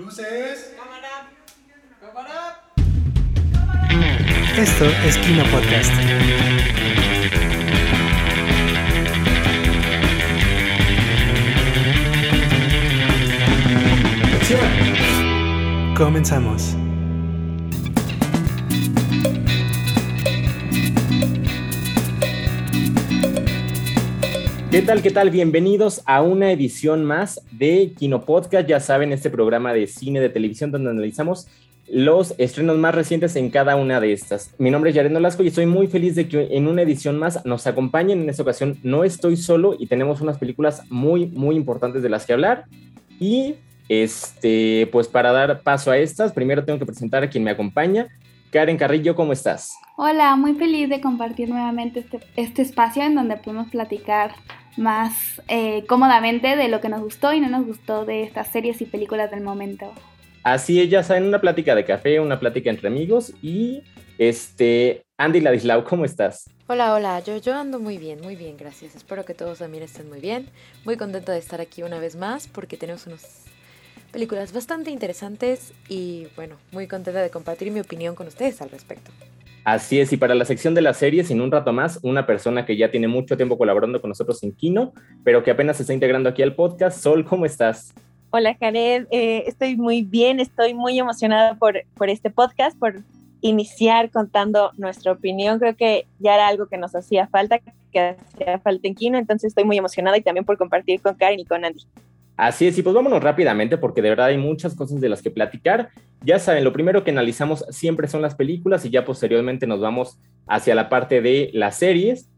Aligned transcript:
Luces. 0.00 0.72
Cámara. 0.78 1.28
Cámara. 2.00 2.62
Esto 4.56 4.86
es 5.06 5.18
Kino 5.18 5.44
Podcast. 5.50 5.92
Comenzamos. 15.96 16.79
¿Qué 24.70 24.82
tal? 24.82 25.02
¿Qué 25.02 25.10
tal? 25.10 25.30
Bienvenidos 25.30 26.00
a 26.06 26.22
una 26.22 26.52
edición 26.52 27.04
más 27.04 27.40
de 27.50 27.92
Kino 27.98 28.20
Podcast. 28.24 28.68
Ya 28.68 28.78
saben, 28.78 29.12
este 29.12 29.28
programa 29.28 29.72
de 29.72 29.88
cine 29.88 30.20
de 30.20 30.28
televisión 30.28 30.70
donde 30.70 30.90
analizamos 30.90 31.48
los 31.88 32.36
estrenos 32.38 32.78
más 32.78 32.94
recientes 32.94 33.34
en 33.34 33.50
cada 33.50 33.74
una 33.74 34.00
de 34.00 34.12
estas. 34.12 34.54
Mi 34.58 34.70
nombre 34.70 34.90
es 34.90 34.96
Yared 34.96 35.10
Nolasco 35.10 35.42
y 35.42 35.48
estoy 35.48 35.66
muy 35.66 35.88
feliz 35.88 36.14
de 36.14 36.28
que 36.28 36.50
en 36.52 36.68
una 36.68 36.82
edición 36.82 37.18
más 37.18 37.44
nos 37.44 37.66
acompañen. 37.66 38.22
En 38.22 38.30
esta 38.30 38.44
ocasión 38.44 38.78
no 38.84 39.02
estoy 39.02 39.36
solo 39.36 39.74
y 39.76 39.88
tenemos 39.88 40.20
unas 40.20 40.38
películas 40.38 40.84
muy, 40.88 41.26
muy 41.26 41.56
importantes 41.56 42.04
de 42.04 42.08
las 42.08 42.24
que 42.24 42.34
hablar. 42.34 42.66
Y 43.18 43.56
este, 43.88 44.88
pues 44.92 45.08
para 45.08 45.32
dar 45.32 45.62
paso 45.62 45.90
a 45.90 45.98
estas, 45.98 46.32
primero 46.32 46.64
tengo 46.64 46.78
que 46.78 46.86
presentar 46.86 47.24
a 47.24 47.28
quien 47.28 47.42
me 47.42 47.50
acompaña. 47.50 48.06
Karen 48.52 48.76
Carrillo, 48.76 49.16
¿cómo 49.16 49.32
estás? 49.32 49.76
Hola, 49.96 50.36
muy 50.36 50.54
feliz 50.54 50.88
de 50.88 51.00
compartir 51.00 51.48
nuevamente 51.48 52.00
este, 52.00 52.20
este 52.36 52.62
espacio 52.62 53.02
en 53.02 53.16
donde 53.16 53.36
podemos 53.36 53.68
platicar 53.68 54.32
más 54.76 55.42
eh, 55.48 55.84
cómodamente 55.86 56.56
de 56.56 56.68
lo 56.68 56.80
que 56.80 56.88
nos 56.88 57.00
gustó 57.00 57.32
y 57.32 57.40
no 57.40 57.48
nos 57.48 57.66
gustó 57.66 58.04
de 58.04 58.22
estas 58.22 58.48
series 58.48 58.80
y 58.80 58.84
películas 58.86 59.30
del 59.30 59.40
momento. 59.42 59.92
Así 60.42 60.80
es, 60.80 60.88
ya 60.88 61.02
saben, 61.02 61.24
una 61.24 61.40
plática 61.40 61.74
de 61.74 61.84
café, 61.84 62.18
una 62.18 62.40
plática 62.40 62.70
entre 62.70 62.88
amigos 62.88 63.34
y 63.42 63.82
este, 64.18 65.02
Andy 65.18 65.40
Ladislau, 65.40 65.84
¿cómo 65.84 66.04
estás? 66.04 66.48
Hola, 66.66 66.94
hola, 66.94 67.20
yo, 67.20 67.36
yo 67.38 67.54
ando 67.54 67.80
muy 67.80 67.98
bien, 67.98 68.20
muy 68.22 68.36
bien, 68.36 68.56
gracias. 68.56 68.94
Espero 68.94 69.24
que 69.24 69.34
todos 69.34 69.58
también 69.58 69.82
estén 69.82 70.08
muy 70.08 70.20
bien. 70.20 70.48
Muy 70.84 70.96
contenta 70.96 71.32
de 71.32 71.38
estar 71.38 71.60
aquí 71.60 71.82
una 71.82 71.98
vez 71.98 72.16
más 72.16 72.46
porque 72.46 72.76
tenemos 72.76 73.06
unas 73.06 73.44
películas 74.12 74.52
bastante 74.52 74.90
interesantes 74.90 75.72
y 75.88 76.28
bueno, 76.36 76.56
muy 76.72 76.86
contenta 76.86 77.20
de 77.20 77.30
compartir 77.30 77.70
mi 77.70 77.80
opinión 77.80 78.14
con 78.14 78.26
ustedes 78.26 78.62
al 78.62 78.70
respecto. 78.70 79.10
Así 79.64 80.00
es, 80.00 80.12
y 80.12 80.16
para 80.16 80.34
la 80.34 80.44
sección 80.46 80.74
de 80.74 80.80
las 80.80 80.96
series, 80.96 81.30
en 81.30 81.40
un 81.40 81.50
rato 81.50 81.72
más, 81.72 82.00
una 82.02 82.26
persona 82.26 82.64
que 82.64 82.76
ya 82.76 82.90
tiene 82.90 83.08
mucho 83.08 83.36
tiempo 83.36 83.58
colaborando 83.58 84.00
con 84.00 84.08
nosotros 84.08 84.42
en 84.42 84.52
Kino, 84.52 84.92
pero 85.22 85.44
que 85.44 85.50
apenas 85.50 85.76
se 85.76 85.82
está 85.82 85.92
integrando 85.92 86.30
aquí 86.30 86.42
al 86.42 86.54
podcast. 86.54 87.02
Sol, 87.02 87.24
¿cómo 87.24 87.44
estás? 87.44 87.92
Hola, 88.30 88.56
Jared. 88.58 89.06
Eh, 89.10 89.44
estoy 89.46 89.76
muy 89.76 90.02
bien, 90.02 90.40
estoy 90.40 90.72
muy 90.72 90.98
emocionada 90.98 91.56
por, 91.56 91.82
por 91.94 92.08
este 92.08 92.30
podcast, 92.30 92.78
por 92.78 93.02
iniciar 93.42 94.10
contando 94.10 94.72
nuestra 94.76 95.12
opinión. 95.12 95.58
Creo 95.58 95.76
que 95.76 96.06
ya 96.18 96.34
era 96.34 96.48
algo 96.48 96.66
que 96.66 96.78
nos 96.78 96.94
hacía 96.94 97.26
falta, 97.26 97.58
que 97.92 98.00
hacía 98.00 98.58
falta 98.60 98.88
en 98.88 98.94
Kino, 98.94 99.18
entonces 99.18 99.48
estoy 99.48 99.64
muy 99.64 99.76
emocionada 99.76 100.16
y 100.16 100.22
también 100.22 100.44
por 100.44 100.56
compartir 100.56 101.00
con 101.02 101.14
Karen 101.16 101.40
y 101.40 101.44
con 101.44 101.64
Andy. 101.64 101.82
Así 102.40 102.66
es, 102.66 102.78
y 102.78 102.82
pues 102.82 102.94
vámonos 102.94 103.22
rápidamente 103.22 103.76
porque 103.76 104.00
de 104.00 104.08
verdad 104.08 104.28
hay 104.28 104.38
muchas 104.38 104.74
cosas 104.74 104.98
de 104.98 105.10
las 105.10 105.20
que 105.20 105.30
platicar. 105.30 105.90
Ya 106.24 106.38
saben, 106.38 106.64
lo 106.64 106.72
primero 106.72 107.04
que 107.04 107.10
analizamos 107.10 107.66
siempre 107.68 108.08
son 108.08 108.22
las 108.22 108.34
películas 108.34 108.82
y 108.86 108.88
ya 108.88 109.04
posteriormente 109.04 109.66
nos 109.66 109.78
vamos 109.78 110.18
hacia 110.46 110.74
la 110.74 110.88
parte 110.88 111.20
de 111.20 111.50
las 111.52 111.76
series. 111.76 112.30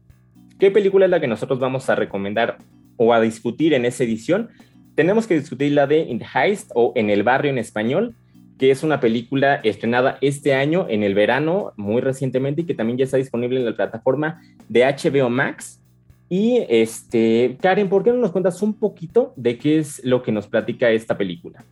¿Qué 0.59 0.71
película 0.71 1.05
es 1.05 1.11
la 1.11 1.21
que 1.21 1.27
nosotros 1.29 1.57
vamos 1.57 1.89
a 1.89 1.95
recomendar 1.95 2.57
o 2.97 3.13
a 3.13 3.21
discutir 3.21 3.73
en 3.73 3.85
esa 3.85 4.03
edición? 4.03 4.49
Tenemos 4.93 5.25
que 5.25 5.39
discutir 5.39 5.71
la 5.71 5.87
de 5.87 5.99
In 5.99 6.19
the 6.19 6.25
Heist 6.35 6.71
o 6.75 6.91
En 6.97 7.09
el 7.09 7.23
Barrio 7.23 7.51
en 7.51 7.57
español, 7.57 8.13
que 8.59 8.71
es 8.71 8.83
una 8.83 8.99
película 8.99 9.61
estrenada 9.63 10.17
este 10.19 10.53
año 10.53 10.85
en 10.89 11.03
el 11.03 11.15
verano, 11.15 11.71
muy 11.77 12.01
recientemente, 12.01 12.63
y 12.63 12.65
que 12.65 12.75
también 12.75 12.97
ya 12.97 13.05
está 13.05 13.15
disponible 13.15 13.57
en 13.57 13.65
la 13.67 13.73
plataforma 13.73 14.41
de 14.67 14.83
HBO 14.83 15.29
Max. 15.29 15.81
Y 16.35 16.65
este, 16.67 17.59
Karen, 17.61 17.89
¿por 17.89 18.03
qué 18.03 18.09
no 18.09 18.17
nos 18.17 18.31
cuentas 18.31 18.63
un 18.63 18.73
poquito 18.73 19.33
de 19.35 19.59
qué 19.59 19.77
es 19.77 20.03
lo 20.03 20.23
que 20.23 20.31
nos 20.31 20.47
platica 20.47 20.89
esta 20.89 21.15
película? 21.15 21.63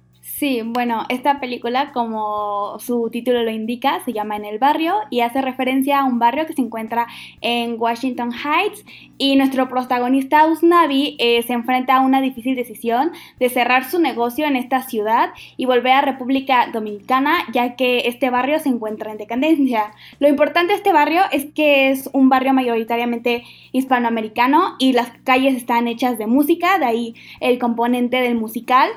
Sí, 0.42 0.64
bueno, 0.66 1.06
esta 1.10 1.40
película, 1.40 1.92
como 1.92 2.80
su 2.80 3.12
título 3.12 3.44
lo 3.44 3.52
indica, 3.52 4.04
se 4.04 4.12
llama 4.12 4.38
En 4.38 4.44
el 4.44 4.58
barrio 4.58 4.96
y 5.12 5.20
hace 5.20 5.40
referencia 5.40 6.00
a 6.00 6.04
un 6.04 6.18
barrio 6.18 6.48
que 6.48 6.54
se 6.54 6.64
encuentra 6.64 7.06
en 7.42 7.76
Washington 7.80 8.32
Heights 8.34 8.84
y 9.20 9.36
nuestro 9.36 9.70
protagonista 9.70 10.48
Usnavi 10.48 11.16
eh, 11.20 11.44
se 11.44 11.54
enfrenta 11.54 11.98
a 11.98 12.00
una 12.00 12.22
difícil 12.22 12.56
decisión 12.56 13.12
de 13.40 13.50
cerrar 13.50 13.84
su 13.84 14.00
negocio 14.00 14.48
en 14.48 14.56
esta 14.56 14.82
ciudad 14.82 15.30
y 15.58 15.66
volver 15.66 15.94
a 15.94 16.02
República 16.02 16.72
Dominicana 16.74 17.38
ya 17.54 17.76
que 17.76 18.08
este 18.08 18.32
barrio 18.32 18.58
se 18.58 18.70
encuentra 18.70 19.12
en 19.12 19.20
decadencia. 19.20 19.92
Lo 20.18 20.28
importante 20.28 20.74
de 20.74 20.78
este 20.78 20.92
barrio 20.92 21.22
es 21.32 21.46
que 21.54 21.92
es 21.92 22.10
un 22.14 22.30
barrio 22.30 22.54
mayoritariamente 22.54 23.44
hispanoamericano 23.74 24.74
y 24.80 24.94
las 24.94 25.12
calles 25.24 25.54
están 25.54 25.88
hechas 25.88 26.18
de 26.18 26.26
música, 26.26 26.80
de 26.80 26.86
ahí 26.86 27.16
el 27.42 27.60
componente 27.60 28.18
del 28.18 28.34
musical 28.34 28.90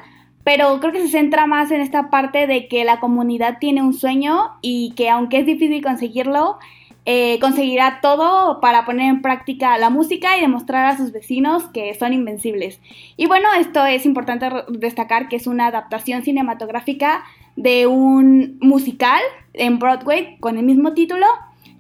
pero 0.44 0.78
creo 0.78 0.92
que 0.92 1.00
se 1.00 1.08
centra 1.08 1.46
más 1.46 1.70
en 1.70 1.80
esta 1.80 2.10
parte 2.10 2.46
de 2.46 2.68
que 2.68 2.84
la 2.84 3.00
comunidad 3.00 3.58
tiene 3.58 3.82
un 3.82 3.94
sueño 3.94 4.52
y 4.60 4.92
que 4.94 5.08
aunque 5.08 5.40
es 5.40 5.46
difícil 5.46 5.82
conseguirlo, 5.82 6.58
eh, 7.06 7.38
conseguirá 7.40 8.00
todo 8.00 8.60
para 8.60 8.84
poner 8.84 9.10
en 9.10 9.22
práctica 9.22 9.76
la 9.78 9.90
música 9.90 10.38
y 10.38 10.40
demostrar 10.40 10.86
a 10.86 10.96
sus 10.96 11.12
vecinos 11.12 11.64
que 11.64 11.92
son 11.94 12.12
invencibles. 12.12 12.80
Y 13.16 13.26
bueno, 13.26 13.48
esto 13.58 13.84
es 13.84 14.06
importante 14.06 14.48
destacar 14.68 15.28
que 15.28 15.36
es 15.36 15.46
una 15.46 15.66
adaptación 15.66 16.22
cinematográfica 16.22 17.24
de 17.56 17.86
un 17.86 18.58
musical 18.60 19.20
en 19.54 19.78
Broadway 19.78 20.38
con 20.40 20.58
el 20.58 20.64
mismo 20.64 20.92
título 20.94 21.26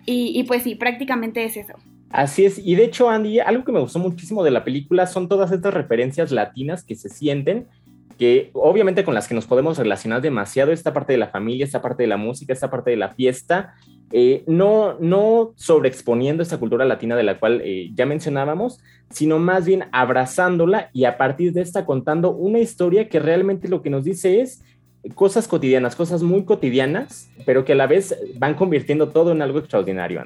y, 0.06 0.38
y 0.38 0.44
pues 0.44 0.62
sí, 0.62 0.74
prácticamente 0.74 1.44
es 1.44 1.56
eso. 1.56 1.74
Así 2.10 2.44
es, 2.44 2.60
y 2.64 2.76
de 2.76 2.84
hecho 2.84 3.10
Andy, 3.10 3.40
algo 3.40 3.64
que 3.64 3.72
me 3.72 3.80
gustó 3.80 3.98
muchísimo 3.98 4.44
de 4.44 4.52
la 4.52 4.62
película 4.62 5.06
son 5.06 5.28
todas 5.28 5.50
estas 5.50 5.74
referencias 5.74 6.30
latinas 6.30 6.84
que 6.84 6.94
se 6.94 7.08
sienten 7.08 7.66
que 8.18 8.50
obviamente 8.52 9.04
con 9.04 9.14
las 9.14 9.28
que 9.28 9.34
nos 9.34 9.46
podemos 9.46 9.78
relacionar 9.78 10.20
demasiado, 10.20 10.72
esta 10.72 10.92
parte 10.92 11.12
de 11.12 11.18
la 11.18 11.28
familia, 11.28 11.64
esta 11.64 11.82
parte 11.82 12.02
de 12.02 12.06
la 12.08 12.16
música, 12.16 12.52
esta 12.52 12.70
parte 12.70 12.90
de 12.90 12.96
la 12.96 13.10
fiesta, 13.10 13.74
eh, 14.12 14.44
no, 14.46 14.96
no 15.00 15.52
sobreexponiendo 15.56 16.42
esta 16.42 16.58
cultura 16.58 16.84
latina 16.84 17.16
de 17.16 17.22
la 17.24 17.38
cual 17.38 17.60
eh, 17.64 17.90
ya 17.94 18.06
mencionábamos, 18.06 18.78
sino 19.10 19.38
más 19.38 19.64
bien 19.64 19.84
abrazándola 19.92 20.90
y 20.92 21.04
a 21.04 21.16
partir 21.16 21.52
de 21.52 21.62
esta 21.62 21.84
contando 21.84 22.30
una 22.30 22.58
historia 22.58 23.08
que 23.08 23.18
realmente 23.18 23.68
lo 23.68 23.82
que 23.82 23.90
nos 23.90 24.04
dice 24.04 24.40
es 24.40 24.62
cosas 25.14 25.48
cotidianas, 25.48 25.96
cosas 25.96 26.22
muy 26.22 26.44
cotidianas, 26.44 27.28
pero 27.44 27.64
que 27.64 27.72
a 27.72 27.76
la 27.76 27.86
vez 27.86 28.16
van 28.36 28.54
convirtiendo 28.54 29.08
todo 29.08 29.32
en 29.32 29.42
algo 29.42 29.58
extraordinario. 29.58 30.22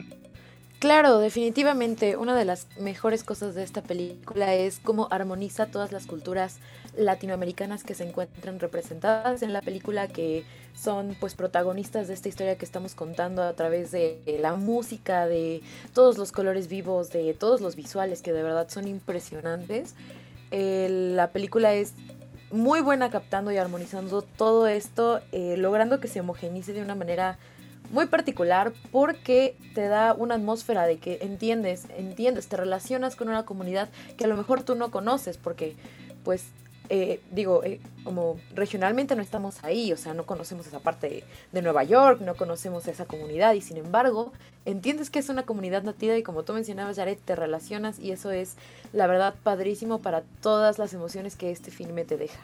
Claro, 0.78 1.19
definitivamente 1.19 2.16
una 2.16 2.37
de 2.37 2.44
las 2.44 2.69
mejores 2.78 3.25
cosas 3.25 3.56
de 3.56 3.65
esta 3.65 3.82
película 3.82 4.55
es 4.55 4.78
cómo 4.78 5.09
armoniza 5.10 5.66
todas 5.66 5.91
las 5.91 6.06
culturas 6.06 6.60
latinoamericanas 6.98 7.84
que 7.84 7.94
se 7.94 8.06
encuentran 8.06 8.59
representadas 8.59 9.42
en 9.42 9.53
la 9.53 9.62
película, 9.62 10.09
que 10.09 10.44
son 10.75 11.16
pues 11.19 11.34
protagonistas 11.34 12.09
de 12.09 12.14
esta 12.14 12.28
historia 12.28 12.59
que 12.59 12.64
estamos 12.64 12.94
contando 12.94 13.42
a 13.42 13.53
través 13.54 13.91
de 13.91 14.20
la 14.41 14.54
música, 14.54 15.26
de 15.26 15.62
todos 15.94 16.19
los 16.19 16.32
colores 16.32 16.69
vivos, 16.69 17.10
de 17.10 17.34
todos 17.34 17.60
los 17.60 17.76
visuales 17.76 18.22
que 18.22 18.32
de 18.32 18.42
verdad 18.42 18.69
son 18.69 18.87
impresionantes. 18.87 19.94
la 20.50 21.31
película 21.32 21.75
es 21.75 21.94
muy 22.50 22.81
buena 22.81 23.10
captando 23.10 23.53
y 23.53 23.58
armonizando 23.58 24.22
todo 24.22 24.66
esto, 24.66 25.20
eh, 25.32 25.56
logrando 25.58 26.00
que 26.00 26.08
se 26.08 26.20
homogenice 26.20 26.72
de 26.72 26.82
una 26.82 26.94
manera 26.94 27.38
muy 27.91 28.06
particular 28.06 28.72
porque 28.92 29.56
te 29.75 29.88
da 29.88 30.14
una 30.14 30.34
atmósfera 30.34 30.87
de 30.87 30.98
que 30.98 31.19
entiendes, 31.22 31.87
entiendes, 31.97 32.48
te 32.48 32.56
relacionas 32.56 33.16
con 33.16 33.28
una 33.28 33.44
comunidad 33.44 33.88
que 34.16 34.25
a 34.25 34.28
lo 34.28 34.37
mejor 34.37 34.62
tú 34.62 34.75
no 34.75 34.91
conoces 34.91 35.38
porque 35.38 35.75
pues 36.25 36.44
eh, 36.91 37.21
digo, 37.31 37.62
eh, 37.65 37.81
como 38.04 38.38
regionalmente 38.54 39.15
no 39.15 39.22
estamos 39.22 39.62
ahí, 39.62 39.93
o 39.93 39.97
sea, 39.97 40.15
no 40.15 40.25
conocemos 40.25 40.67
esa 40.67 40.81
parte 40.81 41.25
de, 41.52 41.62
Nueva 41.62 41.85
York, 41.85 42.20
no 42.20 42.35
conocemos 42.35 42.88
esa 42.88 43.05
comunidad 43.05 43.55
y 43.55 43.61
sin 43.61 43.76
embargo 43.76 44.32
entiendes 44.64 45.11
que 45.11 45.19
es 45.19 45.29
una 45.29 45.43
comunidad 45.43 45.82
nativa 45.82 46.17
y 46.17 46.23
como 46.23 46.44
tú 46.44 46.52
mencionabas, 46.52 46.96
Jared, 46.96 47.19
te 47.25 47.37
relacionas 47.37 47.99
y 47.99 48.12
eso 48.12 48.31
es 48.31 48.56
la 48.93 49.06
verdad 49.06 49.35
padrísimo 49.43 49.99
para 50.00 50.23
todas 50.40 50.79
las 50.79 50.94
emociones 50.94 51.37
que 51.37 51.50
este 51.50 51.70
filme 51.70 52.05
te 52.05 52.17
deja. 52.17 52.40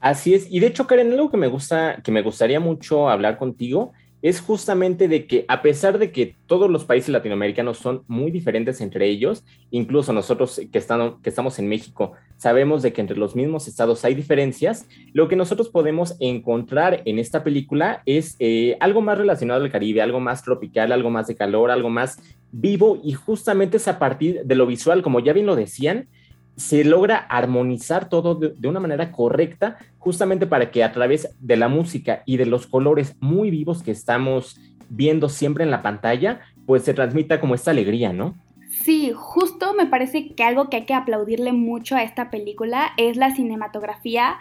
Así 0.00 0.34
es, 0.34 0.46
y 0.50 0.60
de 0.60 0.68
hecho, 0.68 0.86
Karen, 0.86 1.12
algo 1.12 1.30
que 1.30 1.36
me 1.36 1.48
gusta, 1.48 2.00
que 2.02 2.12
me 2.12 2.22
gustaría 2.22 2.60
mucho 2.60 3.08
hablar 3.08 3.38
contigo 3.38 3.92
es 4.24 4.40
justamente 4.40 5.06
de 5.06 5.26
que 5.26 5.44
a 5.48 5.60
pesar 5.60 5.98
de 5.98 6.10
que 6.10 6.34
todos 6.46 6.70
los 6.70 6.86
países 6.86 7.10
latinoamericanos 7.10 7.76
son 7.76 8.04
muy 8.08 8.30
diferentes 8.30 8.80
entre 8.80 9.06
ellos, 9.06 9.44
incluso 9.70 10.14
nosotros 10.14 10.56
que, 10.56 10.70
que 10.70 11.28
estamos 11.28 11.58
en 11.58 11.68
México 11.68 12.12
sabemos 12.38 12.82
de 12.82 12.94
que 12.94 13.02
entre 13.02 13.18
los 13.18 13.36
mismos 13.36 13.68
estados 13.68 14.02
hay 14.02 14.14
diferencias, 14.14 14.88
lo 15.12 15.28
que 15.28 15.36
nosotros 15.36 15.68
podemos 15.68 16.16
encontrar 16.20 17.02
en 17.04 17.18
esta 17.18 17.44
película 17.44 18.02
es 18.06 18.36
eh, 18.38 18.78
algo 18.80 19.02
más 19.02 19.18
relacionado 19.18 19.62
al 19.62 19.70
Caribe, 19.70 20.00
algo 20.00 20.20
más 20.20 20.42
tropical, 20.42 20.92
algo 20.92 21.10
más 21.10 21.26
de 21.26 21.36
calor, 21.36 21.70
algo 21.70 21.90
más 21.90 22.18
vivo 22.50 22.98
y 23.04 23.12
justamente 23.12 23.76
es 23.76 23.88
a 23.88 23.98
partir 23.98 24.40
de 24.46 24.54
lo 24.54 24.64
visual, 24.64 25.02
como 25.02 25.20
ya 25.20 25.34
bien 25.34 25.44
lo 25.44 25.54
decían, 25.54 26.08
se 26.56 26.82
logra 26.84 27.18
armonizar 27.18 28.08
todo 28.08 28.36
de, 28.36 28.54
de, 28.56 28.68
una 28.68 28.80
manera 28.80 29.12
correcta, 29.12 29.76
justamente 30.04 30.46
para 30.46 30.70
que 30.70 30.84
a 30.84 30.92
través 30.92 31.34
de 31.40 31.56
la 31.56 31.68
música 31.68 32.22
y 32.26 32.36
de 32.36 32.44
los 32.44 32.66
colores 32.66 33.16
muy 33.20 33.50
vivos 33.50 33.82
que 33.82 33.90
estamos 33.90 34.60
viendo 34.90 35.30
siempre 35.30 35.64
en 35.64 35.70
la 35.70 35.80
pantalla, 35.80 36.40
pues 36.66 36.82
se 36.82 36.92
transmita 36.92 37.40
como 37.40 37.54
esta 37.54 37.70
alegría, 37.70 38.12
¿no? 38.12 38.34
Sí, 38.68 39.12
justo 39.14 39.72
me 39.72 39.86
parece 39.86 40.34
que 40.34 40.44
algo 40.44 40.68
que 40.68 40.76
hay 40.76 40.84
que 40.84 40.92
aplaudirle 40.92 41.52
mucho 41.52 41.96
a 41.96 42.02
esta 42.02 42.30
película 42.30 42.90
es 42.98 43.16
la 43.16 43.34
cinematografía, 43.34 44.36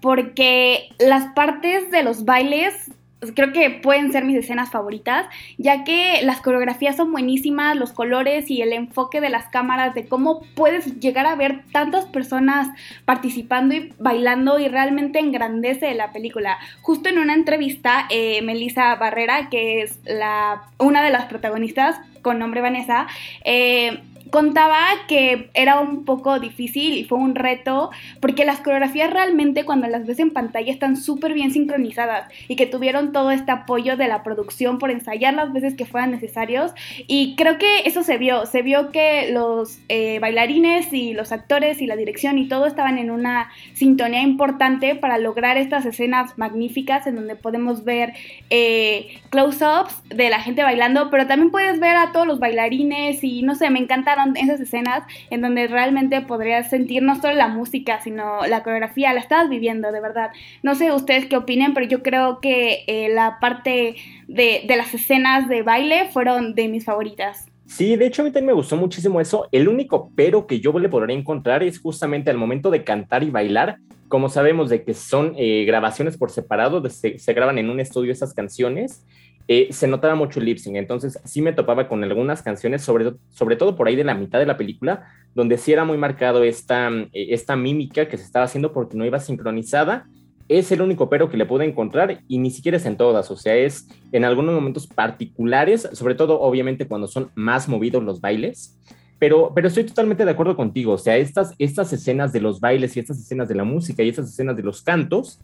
porque 0.00 0.88
las 0.98 1.32
partes 1.34 1.92
de 1.92 2.02
los 2.02 2.24
bailes 2.24 2.90
creo 3.32 3.52
que 3.52 3.70
pueden 3.70 4.12
ser 4.12 4.24
mis 4.24 4.36
escenas 4.36 4.70
favoritas, 4.70 5.26
ya 5.58 5.84
que 5.84 6.20
las 6.22 6.40
coreografías 6.40 6.96
son 6.96 7.12
buenísimas, 7.12 7.76
los 7.76 7.92
colores 7.92 8.50
y 8.50 8.62
el 8.62 8.72
enfoque 8.72 9.20
de 9.20 9.28
las 9.28 9.48
cámaras, 9.48 9.94
de 9.94 10.06
cómo 10.06 10.42
puedes 10.54 11.00
llegar 11.00 11.26
a 11.26 11.36
ver 11.36 11.62
tantas 11.72 12.06
personas 12.06 12.68
participando 13.04 13.74
y 13.74 13.92
bailando 13.98 14.58
y 14.58 14.68
realmente 14.68 15.18
engrandece 15.18 15.94
la 15.94 16.12
película. 16.12 16.58
Justo 16.82 17.08
en 17.08 17.18
una 17.18 17.34
entrevista, 17.34 18.06
eh, 18.10 18.42
Melissa 18.42 18.94
Barrera, 18.96 19.48
que 19.48 19.82
es 19.82 19.98
la, 20.04 20.62
una 20.78 21.02
de 21.02 21.10
las 21.10 21.26
protagonistas 21.26 22.00
con 22.22 22.38
nombre 22.38 22.60
Vanessa, 22.60 23.06
eh, 23.44 24.00
contaba 24.34 24.80
que 25.06 25.48
era 25.54 25.78
un 25.78 26.04
poco 26.04 26.40
difícil 26.40 26.94
y 26.94 27.04
fue 27.04 27.18
un 27.18 27.36
reto 27.36 27.92
porque 28.18 28.44
las 28.44 28.58
coreografías 28.58 29.12
realmente 29.12 29.64
cuando 29.64 29.86
las 29.86 30.06
ves 30.06 30.18
en 30.18 30.32
pantalla 30.32 30.72
están 30.72 30.96
súper 30.96 31.34
bien 31.34 31.52
sincronizadas 31.52 32.28
y 32.48 32.56
que 32.56 32.66
tuvieron 32.66 33.12
todo 33.12 33.30
este 33.30 33.52
apoyo 33.52 33.96
de 33.96 34.08
la 34.08 34.24
producción 34.24 34.80
por 34.80 34.90
ensayar 34.90 35.34
las 35.34 35.52
veces 35.52 35.76
que 35.76 35.86
fueran 35.86 36.10
necesarios. 36.10 36.72
Y 37.06 37.36
creo 37.36 37.58
que 37.58 37.82
eso 37.84 38.02
se 38.02 38.18
vio, 38.18 38.44
se 38.46 38.62
vio 38.62 38.90
que 38.90 39.30
los 39.30 39.78
eh, 39.88 40.18
bailarines 40.18 40.92
y 40.92 41.12
los 41.12 41.30
actores 41.30 41.80
y 41.80 41.86
la 41.86 41.94
dirección 41.94 42.36
y 42.36 42.48
todo 42.48 42.66
estaban 42.66 42.98
en 42.98 43.12
una 43.12 43.52
sintonía 43.74 44.22
importante 44.22 44.96
para 44.96 45.18
lograr 45.18 45.58
estas 45.58 45.86
escenas 45.86 46.36
magníficas 46.38 47.06
en 47.06 47.14
donde 47.14 47.36
podemos 47.36 47.84
ver 47.84 48.14
eh, 48.50 49.20
close-ups 49.30 50.02
de 50.08 50.28
la 50.28 50.40
gente 50.40 50.64
bailando, 50.64 51.08
pero 51.08 51.28
también 51.28 51.52
puedes 51.52 51.78
ver 51.78 51.94
a 51.94 52.10
todos 52.10 52.26
los 52.26 52.40
bailarines 52.40 53.22
y 53.22 53.42
no 53.42 53.54
sé, 53.54 53.70
me 53.70 53.78
encantaron 53.78 54.23
esas 54.34 54.60
escenas 54.60 55.04
en 55.30 55.40
donde 55.40 55.66
realmente 55.66 56.20
podrías 56.22 56.70
sentir 56.70 57.02
no 57.02 57.20
solo 57.20 57.34
la 57.34 57.48
música, 57.48 58.00
sino 58.00 58.46
la 58.46 58.62
coreografía, 58.62 59.12
la 59.12 59.20
estabas 59.20 59.48
viviendo, 59.48 59.92
de 59.92 60.00
verdad. 60.00 60.30
No 60.62 60.74
sé 60.74 60.92
ustedes 60.92 61.26
qué 61.26 61.36
opinen, 61.36 61.74
pero 61.74 61.86
yo 61.86 62.02
creo 62.02 62.40
que 62.40 62.84
eh, 62.86 63.08
la 63.08 63.38
parte 63.40 63.96
de, 64.28 64.62
de 64.66 64.76
las 64.76 64.94
escenas 64.94 65.48
de 65.48 65.62
baile 65.62 66.08
fueron 66.12 66.54
de 66.54 66.68
mis 66.68 66.84
favoritas. 66.84 67.50
Sí, 67.66 67.96
de 67.96 68.06
hecho 68.06 68.22
a 68.22 68.24
mí 68.26 68.30
también 68.30 68.46
me 68.46 68.52
gustó 68.52 68.76
muchísimo 68.76 69.20
eso. 69.20 69.48
El 69.50 69.68
único 69.68 70.10
pero 70.14 70.46
que 70.46 70.60
yo 70.60 70.78
le 70.78 70.88
podría 70.88 71.16
encontrar 71.16 71.62
es 71.62 71.80
justamente 71.80 72.30
al 72.30 72.36
momento 72.36 72.70
de 72.70 72.84
cantar 72.84 73.22
y 73.22 73.30
bailar. 73.30 73.78
Como 74.08 74.28
sabemos 74.28 74.68
de 74.68 74.84
que 74.84 74.94
son 74.94 75.34
eh, 75.36 75.64
grabaciones 75.64 76.16
por 76.16 76.30
separado, 76.30 76.88
se, 76.90 77.18
se, 77.18 77.32
graban 77.32 77.58
en 77.58 77.70
un 77.70 77.80
estudio 77.80 78.12
esas 78.12 78.34
canciones, 78.34 79.04
eh, 79.46 79.68
se 79.72 79.86
notaba 79.86 80.14
mucho 80.14 80.40
el 80.40 80.46
lip 80.46 80.58
sync. 80.58 80.76
Entonces 80.76 81.20
sí 81.24 81.42
me 81.42 81.52
topaba 81.52 81.88
con 81.88 82.02
algunas 82.02 82.42
canciones, 82.42 82.82
sobre, 82.82 83.12
sobre 83.30 83.56
todo 83.56 83.76
por 83.76 83.88
ahí 83.88 83.96
de 83.96 84.04
la 84.04 84.14
mitad 84.14 84.38
de 84.38 84.46
la 84.46 84.56
película, 84.56 85.06
donde 85.34 85.58
sí 85.58 85.72
era 85.72 85.84
muy 85.84 85.98
marcado 85.98 86.44
esta, 86.44 86.90
eh, 86.90 87.08
esta 87.30 87.56
mímica 87.56 88.08
que 88.08 88.16
se 88.16 88.24
estaba 88.24 88.46
haciendo 88.46 88.72
porque 88.72 88.96
no 88.96 89.04
iba 89.04 89.20
sincronizada. 89.20 90.06
Es 90.48 90.70
el 90.72 90.82
único 90.82 91.08
pero 91.08 91.30
que 91.30 91.36
le 91.36 91.46
pude 91.46 91.64
encontrar 91.64 92.20
y 92.28 92.38
ni 92.38 92.50
siquiera 92.50 92.76
es 92.76 92.84
en 92.84 92.96
todas, 92.96 93.30
o 93.30 93.36
sea, 93.36 93.56
es 93.56 93.88
en 94.12 94.24
algunos 94.24 94.54
momentos 94.54 94.86
particulares, 94.86 95.88
sobre 95.92 96.14
todo 96.14 96.40
obviamente 96.40 96.86
cuando 96.86 97.06
son 97.06 97.30
más 97.34 97.66
movidos 97.66 98.02
los 98.02 98.20
bailes. 98.20 98.78
Pero, 99.18 99.52
pero 99.54 99.68
estoy 99.68 99.84
totalmente 99.84 100.24
de 100.24 100.30
acuerdo 100.30 100.54
contigo, 100.54 100.92
o 100.92 100.98
sea, 100.98 101.16
estas, 101.16 101.54
estas 101.58 101.92
escenas 101.94 102.32
de 102.32 102.40
los 102.40 102.60
bailes 102.60 102.94
y 102.94 103.00
estas 103.00 103.18
escenas 103.18 103.48
de 103.48 103.54
la 103.54 103.64
música 103.64 104.02
y 104.02 104.08
estas 104.10 104.28
escenas 104.28 104.56
de 104.56 104.62
los 104.62 104.82
cantos 104.82 105.40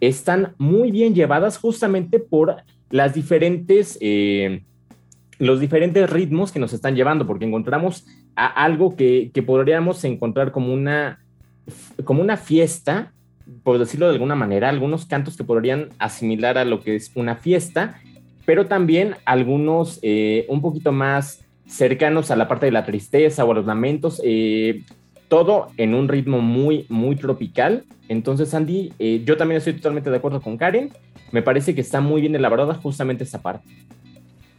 están 0.00 0.54
muy 0.58 0.90
bien 0.90 1.14
llevadas 1.14 1.56
justamente 1.56 2.18
por 2.18 2.56
las 2.90 3.14
diferentes, 3.14 3.98
eh, 4.00 4.62
los 5.38 5.60
diferentes 5.60 6.08
ritmos 6.10 6.52
que 6.52 6.58
nos 6.58 6.72
están 6.72 6.94
llevando, 6.94 7.26
porque 7.26 7.44
encontramos 7.44 8.06
algo 8.34 8.96
que, 8.96 9.30
que, 9.32 9.42
podríamos 9.42 10.02
encontrar 10.04 10.50
como 10.52 10.72
una, 10.72 11.20
como 12.04 12.20
una 12.20 12.36
fiesta, 12.36 13.12
por 13.62 13.78
decirlo 13.78 14.06
de 14.06 14.14
alguna 14.14 14.34
manera, 14.34 14.68
algunos 14.68 15.06
cantos 15.06 15.36
que 15.36 15.44
podrían 15.44 15.90
asimilar 15.98 16.58
a 16.58 16.64
lo 16.64 16.80
que 16.80 16.96
es 16.96 17.12
una 17.14 17.36
fiesta, 17.36 18.00
pero 18.44 18.66
también 18.66 19.14
algunos 19.24 20.00
eh, 20.02 20.46
un 20.48 20.60
poquito 20.60 20.92
más 20.92 21.44
cercanos 21.66 22.30
a 22.30 22.36
la 22.36 22.48
parte 22.48 22.66
de 22.66 22.72
la 22.72 22.84
tristeza 22.84 23.44
o 23.44 23.52
a 23.52 23.54
los 23.54 23.66
lamentos, 23.66 24.20
eh, 24.24 24.82
todo 25.28 25.68
en 25.76 25.94
un 25.94 26.08
ritmo 26.08 26.40
muy, 26.40 26.86
muy 26.88 27.16
tropical. 27.16 27.84
Entonces, 28.08 28.52
Andy, 28.52 28.92
yo 29.24 29.36
también 29.36 29.58
estoy 29.58 29.72
totalmente 29.72 30.10
de 30.10 30.16
acuerdo 30.16 30.42
con 30.42 30.58
Karen 30.58 30.90
me 31.34 31.42
parece 31.42 31.74
que 31.74 31.80
está 31.80 32.00
muy 32.00 32.20
bien 32.20 32.36
elaborada 32.36 32.74
justamente 32.74 33.24
esa 33.24 33.42
parte. 33.42 33.68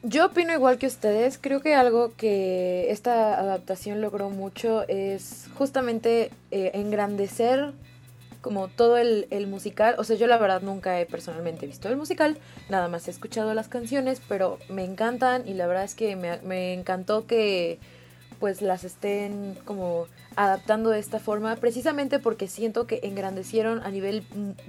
Yo 0.04 0.25
opino 0.25 0.51
igual 0.51 0.77
que 0.77 0.88
ustedes, 0.88 1.39
creo 1.42 1.62
que 1.62 1.74
algo 1.74 2.13
que 2.18 2.92
esta 2.92 3.39
adaptación 3.39 4.01
logró 4.01 4.30
mucho 4.30 4.86
es 4.89 5.48
justamente 5.57 6.31
eh, 6.51 6.72
engrandecer 6.74 7.72
como 8.42 8.68
todo 8.68 8.98
el, 8.98 9.48
musical. 9.48 9.95
O 9.98 10.04
sea, 10.04 10.18
yo 10.18 10.27
la 10.27 10.38
verdad 10.38 10.62
nunca 10.62 11.00
he 11.00 11.06
personalmente 11.06 11.66
visto 11.66 11.88
el 11.88 11.95
musical, 11.95 12.38
nada 12.69 12.89
más 12.89 13.07
he 13.07 13.12
escuchado 13.12 13.54
las 13.54 13.69
canciones, 13.69 14.21
pero 14.28 14.60
me 14.68 14.83
encantan 14.83 15.48
y 15.48 15.54
la 15.54 15.68
verdad 15.68 15.86
es 15.86 15.95
que 15.95 16.18
me, 16.18 16.39
me 16.42 16.74
encantó 16.74 17.25
que 17.25 17.80
pues 18.42 18.62
las 18.62 18.83
estén 18.83 19.57
como 19.63 20.07
adaptando 20.36 20.90
de 20.90 21.00
esta 21.00 21.20
forma, 21.20 21.56
precisamente 21.56 22.20
porque 22.20 22.48
siento 22.48 22.88
que 22.88 23.00
engrandecieron 23.04 23.82
a 23.84 23.90
nivel 23.90 24.24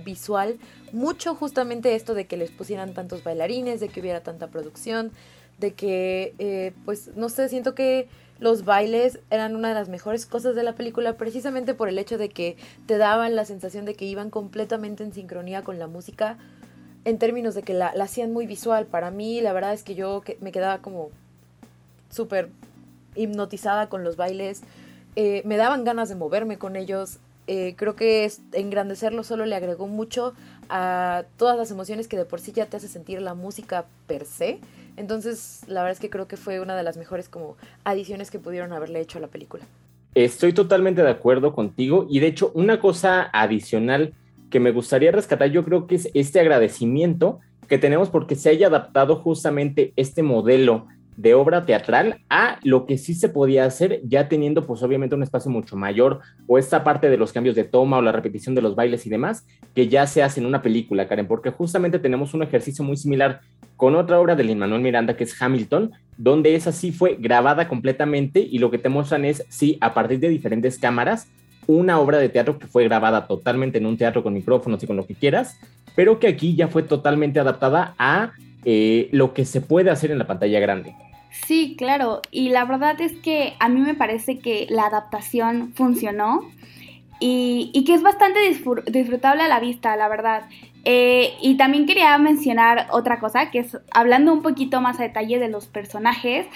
visual 0.05 0.59
mucho 0.93 1.35
justamente 1.35 1.95
esto 1.95 2.15
de 2.15 2.27
que 2.27 2.37
les 2.37 2.51
pusieran 2.51 2.95
tantos 2.95 3.25
bailarines, 3.25 3.81
de 3.81 3.89
que 3.89 4.01
hubiera 4.01 4.21
tanta 4.21 4.49
producción, 4.49 5.11
de 5.59 5.73
que, 5.75 6.35
eh, 6.39 6.73
pues, 6.85 7.17
no 7.17 7.29
sé, 7.29 7.49
siento 7.49 7.75
que 7.75 8.09
los 8.39 8.65
bailes 8.65 9.19
eran 9.31 9.57
una 9.57 9.69
de 9.69 9.75
las 9.75 9.89
mejores 9.89 10.27
cosas 10.27 10.55
de 10.55 10.63
la 10.63 10.75
película 10.75 11.17
precisamente 11.17 11.75
por 11.75 11.89
el 11.89 11.99
hecho 11.99 12.19
de 12.19 12.29
que 12.29 12.57
te 12.87 12.99
daban 12.99 13.35
la 13.35 13.45
sensación 13.45 13.87
de 13.87 13.95
que 13.95 14.05
iban 14.05 14.31
completamente 14.31 15.03
en 15.03 15.13
sincronía 15.13 15.63
con 15.63 15.79
la 15.79 15.87
música 15.87 16.37
en 17.07 17.19
términos 17.19 17.55
de 17.55 17.63
que 17.63 17.73
la, 17.73 17.95
la 17.95 18.05
hacían 18.05 18.33
muy 18.33 18.47
visual. 18.47 18.85
Para 18.87 19.11
mí, 19.11 19.41
la 19.41 19.53
verdad 19.53 19.73
es 19.73 19.83
que 19.83 19.95
yo 19.95 20.23
me 20.41 20.53
quedaba 20.53 20.79
como 20.79 21.11
súper 22.11 22.51
hipnotizada 23.15 23.89
con 23.89 24.05
los 24.05 24.17
bailes, 24.17 24.63
eh, 25.17 25.43
me 25.45 25.57
daban 25.57 25.85
ganas 25.85 26.09
de 26.09 26.15
moverme 26.15 26.59
con 26.59 26.77
ellos. 26.77 27.19
Eh, 27.49 27.75
creo 27.77 27.97
que 27.97 28.31
engrandecerlo 28.53 29.23
solo 29.25 29.47
le 29.47 29.55
agregó 29.55 29.87
mucho 29.87 30.35
a 30.69 31.25
todas 31.37 31.57
las 31.57 31.71
emociones 31.71 32.09
que 32.09 32.17
de 32.17 32.25
por 32.25 32.41
sí 32.41 32.53
ya 32.53 32.67
te 32.67 32.77
hace 32.77 32.89
sentir 32.89 33.21
la 33.23 33.35
música 33.35 33.87
per 34.07 34.25
se. 34.25 34.59
Entonces, 34.97 35.63
la 35.67 35.83
verdad 35.83 35.93
es 35.93 36.01
que 36.01 36.11
creo 36.11 36.27
que 36.29 36.37
fue 36.37 36.61
una 36.61 36.77
de 36.77 36.83
las 36.83 36.97
mejores 36.97 37.29
como 37.29 37.57
adiciones 37.85 38.31
que 38.31 38.39
pudieron 38.39 38.73
haberle 38.73 39.01
hecho 39.01 39.19
a 39.19 39.21
la 39.21 39.29
película. 39.29 39.65
Estoy 40.15 40.53
totalmente 40.53 41.03
de 41.03 41.11
acuerdo 41.11 41.55
contigo 41.55 42.07
y 42.09 42.21
de 42.21 42.29
hecho 42.29 42.51
una 42.55 42.81
cosa 42.81 43.29
adicional 43.33 44.15
que 44.51 44.61
me 44.61 44.73
gustaría 44.73 45.13
rescatar 45.13 45.51
yo 45.51 45.65
creo 45.65 45.87
que 45.87 45.97
es 45.97 46.09
este 46.15 46.41
agradecimiento 46.41 47.41
que 47.69 47.79
tenemos 47.79 48.09
porque 48.09 48.35
se 48.35 48.49
haya 48.49 48.69
adaptado 48.69 49.17
justamente 49.17 49.93
este 49.97 50.23
modelo 50.23 50.87
de 51.17 51.35
obra 51.35 51.65
teatral 51.65 52.19
a 52.29 52.59
lo 52.63 52.87
que 52.87 52.99
sí 52.99 53.15
se 53.15 53.29
podía 53.29 53.65
hacer 53.65 54.01
ya 54.05 54.29
teniendo 54.29 54.67
pues 54.67 54.83
obviamente 54.83 55.15
un 55.15 55.23
espacio 55.23 55.51
mucho 55.51 55.77
mayor 55.77 56.21
o 56.47 56.59
esta 56.59 56.85
parte 56.85 57.09
de 57.09 57.17
los 57.17 57.33
cambios 57.33 57.57
de 57.57 57.65
toma 57.65 57.99
o 57.99 58.03
la 58.03 58.13
repetición 58.13 58.55
de 58.55 58.63
los 58.63 58.75
bailes 58.75 59.07
y 59.07 59.11
demás 59.11 59.47
que 59.75 59.89
ya 59.89 60.07
se 60.07 60.23
hace 60.23 60.41
en 60.41 60.47
una 60.47 60.63
película, 60.63 61.09
Karen, 61.09 61.27
porque 61.27 61.51
justamente 61.51 61.99
tenemos 61.99 62.35
un 62.35 62.43
ejercicio 62.43 62.85
muy 62.85 62.97
similar 62.97 63.41
con 63.77 63.95
otra 63.97 64.21
obra 64.21 64.37
de 64.37 64.45
Lin 64.45 64.59
Manuel 64.59 64.83
Miranda 64.83 65.17
que 65.17 65.25
es 65.25 65.41
Hamilton, 65.41 65.93
donde 66.17 66.55
esa 66.55 66.73
sí 66.73 66.93
fue 66.93 67.17
grabada 67.19 67.69
completamente 67.69 68.41
y 68.41 68.59
lo 68.59 68.71
que 68.71 68.79
te 68.79 68.89
muestran 68.89 69.25
es 69.25 69.45
sí 69.49 69.79
a 69.81 69.95
partir 69.95 70.21
de 70.21 70.29
diferentes 70.29 70.79
cámaras 70.79 71.29
una 71.67 71.99
obra 71.99 72.19
de 72.19 72.29
teatro 72.29 72.59
que 72.59 72.67
fue 72.67 72.85
grabada 72.85 73.27
totalmente 73.27 73.79
en 73.79 73.87
un 73.87 73.97
teatro 73.97 74.23
con 74.23 74.35
micrófonos 74.35 74.83
y 74.83 74.87
con 74.87 74.97
lo 74.97 75.07
que 75.07 75.15
quieras, 75.15 75.59
pero 75.95 76.19
que 76.19 76.29
aquí 76.29 76.55
ya 76.55 76.69
fue 76.69 76.83
totalmente 76.83 77.41
adaptada 77.41 77.95
a 77.99 78.33
eh, 78.65 79.09
lo 79.13 79.33
que 79.33 79.45
se 79.45 79.61
puede 79.61 79.91
hacer 79.91 80.11
en 80.11 80.19
la 80.19 80.27
pantalla 80.27 80.61
grande. 80.61 80.95
Sí, 81.45 81.77
claro, 81.77 82.23
y 82.31 82.49
la 82.49 82.65
verdad 82.65 83.01
es 83.01 83.13
que 83.13 83.55
a 83.61 83.69
mí 83.69 83.81
me 83.81 83.95
parece 83.95 84.39
que 84.39 84.67
la 84.71 84.87
adaptación 84.87 85.73
funcionó 85.75 86.41
y, 87.21 87.85
que 87.87 87.95
es 87.95 88.03
bastante 88.03 88.41
disfrutable 88.89 89.43
a 89.43 89.49
la 89.49 89.61
vista, 89.61 89.97
la 89.97 90.09
verdad. 90.09 90.45
Eh, 90.85 91.35
y 91.41 91.57
también 91.57 91.87
quería 91.87 92.17
mencionar 92.19 92.87
otra 92.91 93.19
cosa, 93.21 93.51
que 93.51 93.61
es 93.61 93.79
hablando 93.93 94.33
un 94.33 94.43
poquito 94.43 94.81
más 94.81 95.01
a 95.01 95.05
detalle 95.05 95.39
de 95.39 95.49
los 95.49 95.67
personajes, 95.67 96.47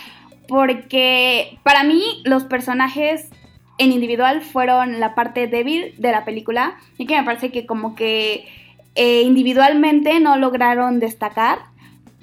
porque 0.48 1.58
para 1.62 1.84
mí 1.84 2.02
los 2.24 2.44
personajes 2.44 3.30
en 3.78 3.92
individual 3.92 4.42
fueron 4.42 5.00
la 5.00 5.14
parte 5.14 5.46
débil 5.46 5.94
de 5.98 6.12
la 6.12 6.24
película 6.24 6.76
y 6.98 7.06
que 7.06 7.16
me 7.16 7.24
parece 7.24 7.50
que 7.50 7.64
como 7.64 7.94
que 7.94 8.46
eh, 8.94 9.22
individualmente 9.22 10.20
no 10.20 10.36
lograron 10.36 11.00
destacar 11.00 11.69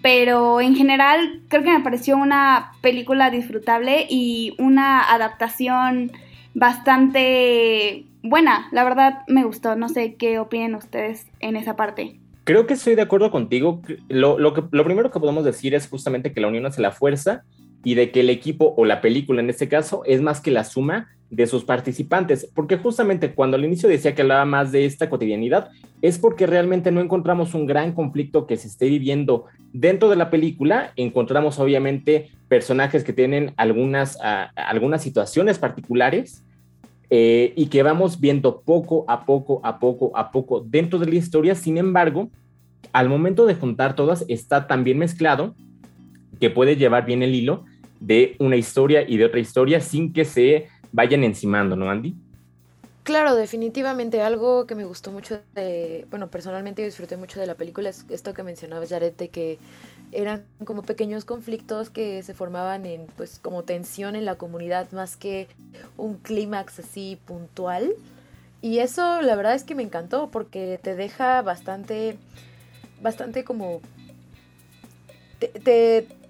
pero 0.07 0.61
en 0.61 0.73
general 0.73 1.41
creo 1.49 1.63
que 1.63 1.69
me 1.69 1.81
pareció 1.81 2.15
una 2.15 2.71
película 2.79 3.29
disfrutable 3.29 4.07
y 4.09 4.55
una 4.57 5.01
adaptación 5.01 6.13
bastante 6.53 8.05
buena. 8.23 8.69
La 8.71 8.85
verdad 8.85 9.23
me 9.27 9.43
gustó. 9.43 9.75
No 9.75 9.89
sé 9.89 10.15
qué 10.15 10.39
opinan 10.39 10.75
ustedes 10.75 11.27
en 11.41 11.57
esa 11.57 11.75
parte. 11.75 12.15
Creo 12.45 12.67
que 12.67 12.75
estoy 12.75 12.95
de 12.95 13.01
acuerdo 13.01 13.31
contigo. 13.31 13.81
Lo, 14.07 14.39
lo, 14.39 14.69
lo 14.71 14.85
primero 14.85 15.11
que 15.11 15.19
podemos 15.19 15.43
decir 15.43 15.75
es 15.75 15.89
justamente 15.89 16.31
que 16.31 16.39
la 16.39 16.47
unión 16.47 16.65
hace 16.65 16.81
la 16.81 16.91
fuerza 16.91 17.43
y 17.83 17.95
de 17.95 18.11
que 18.11 18.21
el 18.21 18.29
equipo 18.29 18.73
o 18.77 18.85
la 18.85 19.01
película 19.01 19.41
en 19.41 19.49
este 19.49 19.67
caso 19.67 20.03
es 20.05 20.21
más 20.21 20.41
que 20.41 20.51
la 20.51 20.63
suma 20.63 21.09
de 21.29 21.45
sus 21.45 21.65
participantes, 21.65 22.49
porque 22.53 22.77
justamente 22.77 23.33
cuando 23.33 23.57
al 23.57 23.65
inicio 23.65 23.89
decía 23.89 24.15
que 24.15 24.21
hablaba 24.21 24.45
más 24.45 24.71
de 24.71 24.85
esta 24.85 25.09
cotidianidad, 25.09 25.69
es 26.01 26.17
porque 26.17 26.47
realmente 26.47 26.91
no 26.91 27.01
encontramos 27.01 27.53
un 27.53 27.65
gran 27.65 27.91
conflicto 27.91 28.47
que 28.47 28.55
se 28.55 28.67
esté 28.67 28.87
viviendo 28.87 29.45
dentro 29.73 30.09
de 30.09 30.15
la 30.15 30.29
película, 30.29 30.93
encontramos 30.95 31.59
obviamente 31.59 32.29
personajes 32.47 33.03
que 33.03 33.13
tienen 33.13 33.53
algunas, 33.57 34.17
algunas 34.55 35.01
situaciones 35.01 35.59
particulares 35.59 36.43
eh, 37.09 37.53
y 37.55 37.67
que 37.67 37.83
vamos 37.83 38.21
viendo 38.21 38.61
poco 38.61 39.03
a 39.07 39.25
poco, 39.25 39.59
a 39.63 39.79
poco, 39.79 40.11
a 40.15 40.31
poco 40.31 40.61
dentro 40.61 40.97
de 40.97 41.07
la 41.07 41.15
historia, 41.15 41.55
sin 41.55 41.77
embargo, 41.77 42.29
al 42.93 43.09
momento 43.09 43.45
de 43.45 43.55
juntar 43.55 43.95
todas 43.95 44.23
está 44.29 44.67
tan 44.67 44.83
bien 44.85 44.97
mezclado 44.97 45.55
que 46.39 46.49
puede 46.49 46.75
llevar 46.75 47.05
bien 47.05 47.23
el 47.23 47.35
hilo 47.35 47.65
de 47.99 48.35
una 48.39 48.55
historia 48.55 49.01
y 49.07 49.17
de 49.17 49.25
otra 49.25 49.39
historia 49.39 49.81
sin 49.81 50.13
que 50.13 50.25
se 50.25 50.67
vayan 50.91 51.23
encimando, 51.23 51.75
¿no, 51.75 51.89
Andy? 51.89 52.15
Claro, 53.07 53.35
definitivamente 53.35 54.21
algo 54.21 54.67
que 54.67 54.75
me 54.75 54.83
gustó 54.83 55.13
mucho 55.13 55.39
bueno, 56.11 56.27
personalmente 56.27 56.83
disfruté 56.83 57.15
mucho 57.15 57.39
de 57.39 57.47
la 57.47 57.55
película 57.55 57.87
es 57.87 58.05
esto 58.09 58.33
que 58.33 58.43
mencionabas, 58.43 58.89
Jared, 58.89 59.13
de 59.13 59.29
que 59.29 59.59
eran 60.11 60.43
como 60.65 60.83
pequeños 60.83 61.23
conflictos 61.23 61.89
que 61.89 62.21
se 62.23 62.33
formaban 62.33 62.85
en, 62.85 63.07
pues, 63.15 63.39
como 63.41 63.63
tensión 63.63 64.17
en 64.17 64.25
la 64.25 64.35
comunidad 64.35 64.91
más 64.91 65.15
que 65.15 65.47
un 65.95 66.15
clímax 66.15 66.79
así 66.79 67.17
puntual. 67.25 67.93
Y 68.61 68.79
eso 68.79 69.21
la 69.21 69.35
verdad 69.35 69.55
es 69.55 69.63
que 69.63 69.73
me 69.73 69.83
encantó 69.83 70.29
porque 70.29 70.77
te 70.83 70.95
deja 70.95 71.41
bastante, 71.41 72.17
bastante 73.01 73.45
como, 73.45 73.79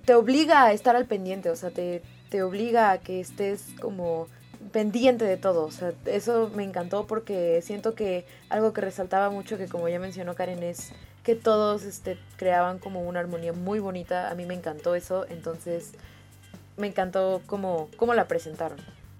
te 0.07 0.15
obliga 0.15 0.63
a 0.63 0.71
estar 0.71 0.95
al 0.95 1.05
pendiente, 1.05 1.49
o 1.49 1.57
sea, 1.57 1.69
te, 1.69 2.01
te 2.29 2.41
obliga 2.41 2.91
a 2.91 2.97
que 2.99 3.19
estés 3.19 3.65
como 3.81 4.29
pendiente 4.71 5.25
de 5.25 5.35
todo. 5.35 5.65
O 5.65 5.71
sea, 5.71 5.91
eso 6.05 6.49
me 6.55 6.63
encantó 6.63 7.05
porque 7.07 7.61
siento 7.61 7.93
que 7.93 8.25
algo 8.47 8.71
que 8.71 8.79
resaltaba 8.79 9.29
mucho, 9.29 9.57
que 9.57 9.67
como 9.67 9.89
ya 9.89 9.99
mencionó 9.99 10.33
Karen, 10.33 10.63
es 10.63 10.93
que 11.23 11.35
todos 11.35 11.83
este, 11.83 12.17
creaban 12.37 12.79
como 12.79 13.01
una 13.01 13.19
armonía 13.19 13.51
muy 13.51 13.79
bonita. 13.79 14.31
A 14.31 14.35
mí 14.35 14.45
me 14.45 14.53
encantó 14.53 14.95
eso, 14.95 15.25
entonces 15.27 15.91
me 16.77 16.87
encantó 16.87 17.41
cómo, 17.45 17.89
cómo 17.97 18.13
la 18.13 18.29
presentaron. 18.29 18.77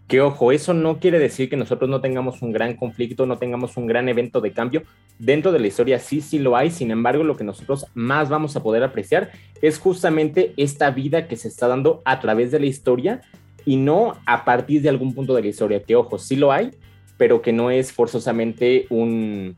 Que 0.08 0.22
ojo, 0.22 0.54
eso 0.54 0.74
no 0.74 1.00
quiere 1.00 1.20
decir 1.20 1.50
que 1.50 1.58
nosotros 1.58 1.90
no 1.90 2.00
tengamos 2.00 2.42
un 2.42 2.54
gran 2.54 2.76
conflicto, 2.76 3.26
no 3.26 3.38
tengamos 3.38 3.76
un 3.76 3.88
gran 3.88 4.08
evento 4.08 4.40
de 4.40 4.54
cambio. 4.54 4.84
Dentro 5.20 5.52
de 5.52 5.60
la 5.60 5.68
historia 5.68 6.00
sí, 6.00 6.22
sí 6.22 6.40
lo 6.40 6.56
hay, 6.56 6.72
sin 6.72 6.92
embargo, 6.92 7.24
lo 7.24 7.36
que 7.36 7.44
nosotros 7.44 7.88
más 7.94 8.30
vamos 8.30 8.56
a 8.56 8.64
poder 8.64 8.84
apreciar 8.84 9.32
es 9.62 9.80
justamente 9.80 10.54
esta 10.56 10.92
vida 10.92 11.28
que 11.28 11.36
se 11.36 11.50
está 11.50 11.68
dando 11.68 12.02
a 12.06 12.22
través 12.22 12.52
de 12.52 12.60
la 12.62 12.68
historia 12.68 13.22
y 13.66 13.76
no 13.76 14.18
a 14.26 14.46
partir 14.46 14.82
de 14.82 14.88
algún 14.88 15.14
punto 15.14 15.36
de 15.36 15.42
la 15.42 15.50
historia, 15.50 15.84
que 15.84 15.98
ojo, 15.98 16.18
sí 16.18 16.38
lo 16.38 16.54
hay, 16.54 16.72
pero 17.18 17.42
que 17.42 17.52
no 17.52 17.70
es 17.70 17.92
forzosamente 17.92 18.88
un, 18.90 19.58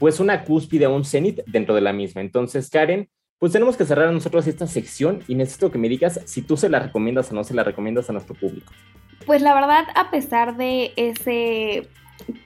pues 0.00 0.18
una 0.18 0.42
cúspide 0.42 0.88
o 0.88 0.96
un 0.96 1.04
cenit 1.04 1.40
dentro 1.46 1.74
de 1.74 1.80
la 1.82 1.92
misma. 1.92 2.20
Entonces, 2.20 2.68
Karen, 2.68 3.08
pues 3.38 3.52
tenemos 3.52 3.76
que 3.76 3.84
cerrar 3.84 4.12
nosotros 4.12 4.46
esta 4.46 4.66
sección 4.66 5.22
y 5.28 5.34
necesito 5.34 5.70
que 5.70 5.78
me 5.78 5.88
digas 5.88 6.20
si 6.24 6.42
tú 6.42 6.56
se 6.56 6.68
la 6.68 6.80
recomiendas 6.80 7.30
o 7.30 7.34
no 7.34 7.44
se 7.44 7.54
la 7.54 7.64
recomiendas 7.64 8.08
a 8.08 8.12
nuestro 8.12 8.34
público. 8.34 8.72
Pues 9.26 9.42
la 9.42 9.54
verdad, 9.54 9.84
a 9.94 10.10
pesar 10.10 10.56
de 10.56 10.92
ese 10.96 11.88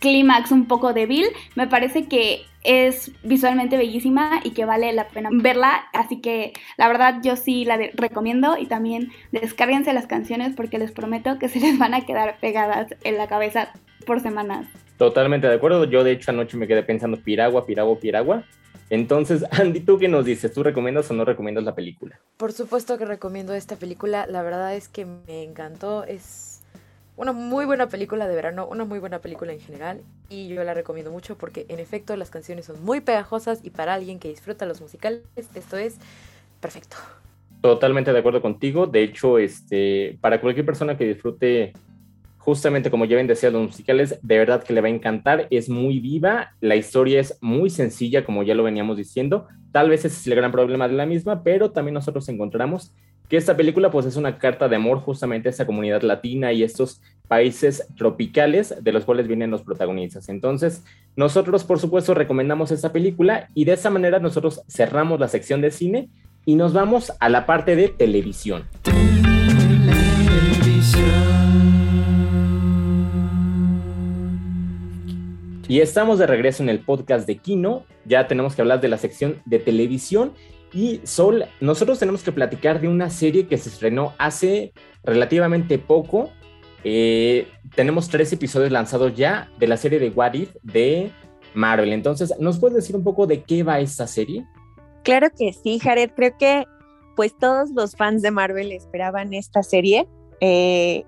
clímax 0.00 0.50
un 0.50 0.66
poco 0.66 0.92
débil, 0.92 1.26
me 1.54 1.66
parece 1.66 2.06
que 2.08 2.46
es 2.64 3.12
visualmente 3.22 3.76
bellísima 3.76 4.40
y 4.42 4.50
que 4.50 4.64
vale 4.64 4.92
la 4.92 5.08
pena 5.08 5.30
verla, 5.32 5.84
así 5.92 6.20
que 6.20 6.52
la 6.76 6.88
verdad 6.88 7.20
yo 7.22 7.36
sí 7.36 7.64
la 7.64 7.78
recomiendo 7.94 8.58
y 8.58 8.66
también 8.66 9.10
descárguense 9.32 9.92
las 9.92 10.06
canciones 10.06 10.54
porque 10.56 10.78
les 10.78 10.92
prometo 10.92 11.38
que 11.38 11.48
se 11.48 11.60
les 11.60 11.78
van 11.78 11.94
a 11.94 12.04
quedar 12.04 12.38
pegadas 12.40 12.88
en 13.04 13.16
la 13.16 13.28
cabeza 13.28 13.72
por 14.06 14.20
semanas. 14.20 14.66
Totalmente 14.96 15.46
de 15.46 15.54
acuerdo, 15.54 15.84
yo 15.84 16.02
de 16.02 16.12
hecho 16.12 16.30
anoche 16.30 16.56
me 16.56 16.66
quedé 16.66 16.82
pensando 16.82 17.18
piragua, 17.18 17.66
piragua, 17.66 17.98
piragua. 18.00 18.44
Entonces, 18.90 19.44
Andy, 19.50 19.80
¿tú 19.80 19.98
qué 19.98 20.08
nos 20.08 20.24
dices? 20.24 20.52
¿Tú 20.52 20.62
recomiendas 20.62 21.10
o 21.10 21.14
no 21.14 21.24
recomiendas 21.24 21.64
la 21.64 21.74
película? 21.74 22.18
Por 22.36 22.52
supuesto 22.52 22.98
que 22.98 23.04
recomiendo 23.04 23.54
esta 23.54 23.76
película, 23.76 24.26
la 24.26 24.42
verdad 24.42 24.74
es 24.74 24.88
que 24.88 25.04
me 25.04 25.42
encantó, 25.42 26.04
es 26.04 26.62
una 27.18 27.32
muy 27.32 27.66
buena 27.66 27.88
película 27.88 28.28
de 28.28 28.34
verano, 28.34 28.66
una 28.70 28.84
muy 28.84 29.00
buena 29.00 29.18
película 29.18 29.52
en 29.52 29.60
general 29.60 30.00
y 30.28 30.48
yo 30.48 30.62
la 30.62 30.72
recomiendo 30.72 31.10
mucho 31.10 31.36
porque 31.36 31.66
en 31.68 31.80
efecto 31.80 32.16
las 32.16 32.30
canciones 32.30 32.66
son 32.66 32.82
muy 32.84 33.00
pegajosas 33.00 33.60
y 33.64 33.70
para 33.70 33.94
alguien 33.94 34.20
que 34.20 34.28
disfruta 34.28 34.66
los 34.66 34.80
musicales 34.80 35.22
esto 35.34 35.76
es 35.76 35.96
perfecto. 36.60 36.96
Totalmente 37.60 38.12
de 38.12 38.20
acuerdo 38.20 38.40
contigo, 38.40 38.86
de 38.86 39.02
hecho 39.02 39.38
este 39.38 40.16
para 40.20 40.40
cualquier 40.40 40.64
persona 40.64 40.96
que 40.96 41.06
disfrute 41.06 41.72
justamente 42.48 42.90
como 42.90 43.04
ya 43.04 43.14
ven 43.14 43.26
decía 43.26 43.50
los 43.50 43.60
musicales, 43.60 44.20
de 44.22 44.38
verdad 44.38 44.62
que 44.62 44.72
le 44.72 44.80
va 44.80 44.86
a 44.86 44.90
encantar, 44.90 45.48
es 45.50 45.68
muy 45.68 46.00
viva, 46.00 46.54
la 46.62 46.76
historia 46.76 47.20
es 47.20 47.36
muy 47.42 47.68
sencilla 47.68 48.24
como 48.24 48.42
ya 48.42 48.54
lo 48.54 48.62
veníamos 48.62 48.96
diciendo, 48.96 49.46
tal 49.70 49.90
vez 49.90 50.06
ese 50.06 50.16
es 50.16 50.26
el 50.26 50.34
gran 50.34 50.50
problema 50.50 50.88
de 50.88 50.94
la 50.94 51.04
misma, 51.04 51.42
pero 51.42 51.72
también 51.72 51.92
nosotros 51.92 52.26
encontramos 52.30 52.94
que 53.28 53.36
esta 53.36 53.54
película 53.54 53.90
pues 53.90 54.06
es 54.06 54.16
una 54.16 54.38
carta 54.38 54.66
de 54.66 54.76
amor 54.76 55.00
justamente 55.00 55.50
a 55.50 55.50
esa 55.50 55.66
comunidad 55.66 56.00
latina 56.00 56.50
y 56.54 56.62
estos 56.62 57.02
países 57.28 57.86
tropicales 57.98 58.74
de 58.82 58.92
los 58.92 59.04
cuales 59.04 59.28
vienen 59.28 59.50
los 59.50 59.60
protagonistas. 59.60 60.30
Entonces, 60.30 60.82
nosotros 61.16 61.64
por 61.64 61.78
supuesto 61.78 62.14
recomendamos 62.14 62.70
esta 62.70 62.92
película 62.92 63.50
y 63.52 63.66
de 63.66 63.74
esa 63.74 63.90
manera 63.90 64.20
nosotros 64.20 64.62
cerramos 64.70 65.20
la 65.20 65.28
sección 65.28 65.60
de 65.60 65.70
cine 65.70 66.08
y 66.46 66.54
nos 66.54 66.72
vamos 66.72 67.12
a 67.20 67.28
la 67.28 67.44
parte 67.44 67.76
de 67.76 67.88
televisión. 67.88 68.64
Y 75.68 75.80
estamos 75.80 76.18
de 76.18 76.26
regreso 76.26 76.62
en 76.62 76.70
el 76.70 76.80
podcast 76.80 77.26
de 77.26 77.36
Kino. 77.36 77.84
Ya 78.06 78.26
tenemos 78.26 78.56
que 78.56 78.62
hablar 78.62 78.80
de 78.80 78.88
la 78.88 78.96
sección 78.96 79.42
de 79.44 79.58
televisión 79.58 80.32
y 80.72 81.00
Sol, 81.04 81.46
nosotros 81.60 81.98
tenemos 81.98 82.22
que 82.22 82.32
platicar 82.32 82.80
de 82.80 82.88
una 82.88 83.10
serie 83.10 83.46
que 83.46 83.56
se 83.56 83.68
estrenó 83.68 84.12
hace 84.18 84.72
relativamente 85.02 85.78
poco. 85.78 86.30
Eh, 86.84 87.48
tenemos 87.74 88.08
tres 88.08 88.32
episodios 88.32 88.70
lanzados 88.70 89.14
ya 89.14 89.50
de 89.58 89.66
la 89.66 89.76
serie 89.76 89.98
de 89.98 90.10
What 90.10 90.34
If 90.34 90.54
de 90.62 91.10
Marvel. 91.54 91.92
Entonces, 91.92 92.34
¿nos 92.38 92.58
puedes 92.58 92.76
decir 92.76 92.96
un 92.96 93.04
poco 93.04 93.26
de 93.26 93.42
qué 93.42 93.62
va 93.62 93.80
esta 93.80 94.06
serie? 94.06 94.46
Claro 95.04 95.28
que 95.36 95.52
sí, 95.52 95.78
Jared. 95.78 96.10
Creo 96.14 96.36
que 96.38 96.64
pues 97.16 97.36
todos 97.36 97.70
los 97.70 97.96
fans 97.96 98.22
de 98.22 98.30
Marvel 98.30 98.70
esperaban 98.72 99.32
esta 99.32 99.62
serie. 99.62 100.06
Eh, 100.40 101.04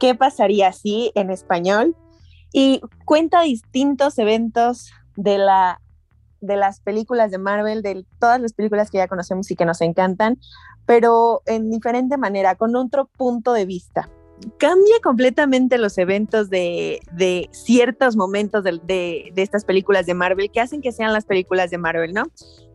¿Qué 0.00 0.14
pasaría 0.14 0.72
si 0.72 1.12
en 1.14 1.30
español? 1.30 1.94
Y 2.56 2.80
cuenta 3.04 3.42
distintos 3.42 4.16
eventos 4.16 4.92
de 5.16 5.38
la 5.38 5.80
de 6.40 6.56
las 6.56 6.80
películas 6.80 7.30
de 7.30 7.38
Marvel, 7.38 7.82
de 7.82 8.04
todas 8.20 8.40
las 8.40 8.52
películas 8.52 8.90
que 8.90 8.98
ya 8.98 9.08
conocemos 9.08 9.50
y 9.50 9.56
que 9.56 9.64
nos 9.64 9.80
encantan, 9.80 10.38
pero 10.86 11.42
en 11.46 11.70
diferente 11.70 12.16
manera, 12.16 12.54
con 12.54 12.76
otro 12.76 13.06
punto 13.06 13.52
de 13.52 13.66
vista. 13.66 14.08
Cambia 14.58 14.94
completamente 15.02 15.78
los 15.78 15.96
eventos 15.96 16.50
de, 16.50 17.00
de 17.12 17.48
ciertos 17.52 18.16
momentos 18.16 18.62
de, 18.62 18.80
de, 18.84 19.32
estas 19.42 19.64
películas 19.64 20.06
de 20.06 20.14
Marvel 20.14 20.50
que 20.50 20.60
hacen 20.60 20.82
que 20.82 20.92
sean 20.92 21.12
las 21.12 21.24
películas 21.24 21.70
de 21.70 21.78
Marvel, 21.78 22.12
¿no? 22.12 22.24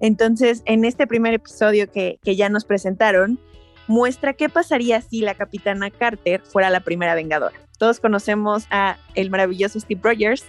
Entonces, 0.01 0.61
en 0.65 0.83
este 0.83 1.05
primer 1.05 1.33
episodio 1.33 1.91
que, 1.91 2.19
que 2.23 2.35
ya 2.35 2.49
nos 2.49 2.65
presentaron, 2.65 3.39
muestra 3.89 4.33
qué 4.33 4.49
pasaría 4.49 5.01
si 5.01 5.21
la 5.21 5.33
capitana 5.33 5.89
Carter 5.89 6.41
fuera 6.41 6.69
la 6.69 6.79
primera 6.81 7.15
vengadora. 7.15 7.55
Todos 7.79 7.99
conocemos 7.99 8.67
a 8.69 8.97
el 9.15 9.31
maravilloso 9.31 9.79
Steve 9.79 9.99
Rogers 10.03 10.45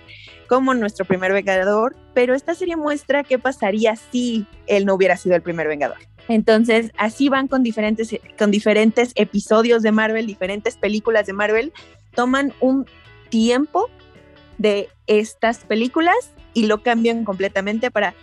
como 0.47 0.75
nuestro 0.75 1.07
primer 1.07 1.33
vengador, 1.33 1.97
pero 2.13 2.35
esta 2.35 2.55
serie 2.55 2.77
muestra 2.77 3.25
qué 3.25 3.39
pasaría 3.39 3.97
si 3.97 4.47
él 4.67 4.85
no 4.85 4.95
hubiera 4.95 5.17
sido 5.17 5.37
el 5.37 5.43
primer 5.43 5.69
vengador. 5.69 5.97
Entonces, 6.29 6.93
así 6.99 7.31
van 7.31 7.49
con 7.49 7.63
diferentes, 7.63 8.15
con 8.39 8.51
diferentes 8.51 9.13
episodios 9.15 9.83
de 9.83 9.91
Marvel, 9.91 10.27
diferentes 10.27 10.77
películas 10.77 11.27
de 11.27 11.33
Marvel, 11.33 11.73
toman 12.15 12.53
un 12.61 12.85
tiempo 13.31 13.89
de 14.59 14.91
estas 15.07 15.65
películas 15.65 16.35
y 16.53 16.67
lo 16.67 16.83
cambian 16.83 17.25
completamente 17.25 17.91
para, 17.91 18.15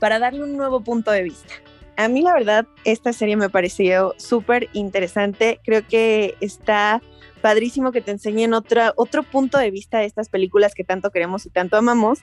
para 0.00 0.18
darle 0.18 0.42
un 0.42 0.54
nuevo 0.54 0.82
punto 0.82 1.12
de 1.12 1.22
vista. 1.22 1.54
A 1.96 2.08
mí 2.08 2.22
la 2.22 2.34
verdad, 2.34 2.66
esta 2.84 3.12
serie 3.12 3.36
me 3.36 3.48
pareció 3.48 4.14
súper 4.18 4.68
interesante. 4.72 5.60
Creo 5.64 5.86
que 5.86 6.36
está 6.40 7.02
padrísimo 7.40 7.92
que 7.92 8.00
te 8.00 8.10
enseñen 8.10 8.54
otra, 8.54 8.92
otro 8.96 9.22
punto 9.22 9.58
de 9.58 9.70
vista 9.70 9.98
de 9.98 10.06
estas 10.06 10.28
películas 10.28 10.74
que 10.74 10.84
tanto 10.84 11.10
queremos 11.10 11.46
y 11.46 11.50
tanto 11.50 11.76
amamos. 11.76 12.20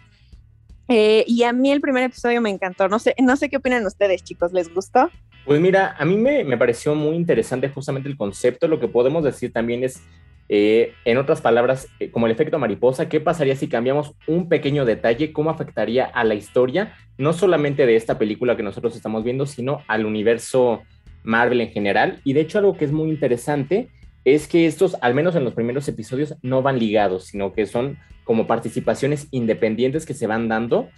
Eh, 0.90 1.24
y 1.28 1.44
a 1.44 1.54
mí 1.54 1.72
el 1.72 1.82
primer 1.82 2.04
episodio 2.04 2.42
me 2.42 2.50
encantó. 2.50 2.88
No 2.88 3.00
sé, 3.00 3.16
no 3.20 3.36
sé 3.36 3.50
qué 3.50 3.58
opinan 3.58 3.86
ustedes, 3.86 4.24
chicos. 4.24 4.54
¿Les 4.54 4.74
gustó? 4.74 5.10
Pues 5.46 5.60
mira, 5.60 5.96
a 5.98 6.06
mí 6.06 6.18
me, 6.18 6.44
me 6.44 6.58
pareció 6.58 6.94
muy 6.94 7.16
interesante 7.16 7.70
justamente 7.70 8.10
el 8.10 8.18
concepto. 8.18 8.68
Lo 8.68 8.80
que 8.80 8.88
podemos 8.88 9.24
decir 9.24 9.52
también 9.52 9.84
es 9.84 10.02
Eh, 10.50 10.94
en 11.06 11.18
otras 11.18 11.42
palabras, 11.42 11.88
eh, 12.00 12.12
como 12.12 12.26
el 12.26 12.32
efecto 12.32 12.60
mariposa, 12.60 13.10
¿qué 13.10 13.20
pasaría 13.20 13.56
si 13.56 13.68
cambiamos 13.68 14.14
un 14.28 14.50
pequeño 14.50 14.86
detalle? 14.86 15.34
¿Cómo 15.34 15.50
afectaría 15.50 16.06
a 16.06 16.24
la 16.24 16.36
historia? 16.36 16.96
No 17.18 17.34
solamente 17.34 17.86
de 17.86 17.96
esta 17.96 18.18
película 18.18 18.58
que 18.58 18.64
nosotros 18.64 18.96
estamos 18.96 19.24
viendo, 19.24 19.46
sino 19.46 19.82
al 19.88 20.06
universo 20.06 20.84
Marvel 21.24 21.62
en 21.62 21.70
general. 21.70 22.22
Y 22.24 22.34
de 22.34 22.42
hecho 22.42 22.60
algo 22.60 22.76
que 22.76 22.86
es 22.86 22.92
muy 22.92 23.10
interesante 23.10 23.90
es 24.26 24.48
que 24.48 24.66
estos, 24.66 24.96
al 25.02 25.14
menos 25.14 25.36
en 25.36 25.44
los 25.44 25.54
primeros 25.54 25.88
episodios, 25.88 26.36
no 26.42 26.62
van 26.62 26.80
ligados, 26.80 27.26
sino 27.26 27.54
que 27.54 27.66
son 27.66 27.98
como 28.24 28.48
participaciones 28.48 29.28
independientes 29.32 30.06
que 30.06 30.14
se 30.14 30.28
van 30.28 30.48
dando 30.48 30.90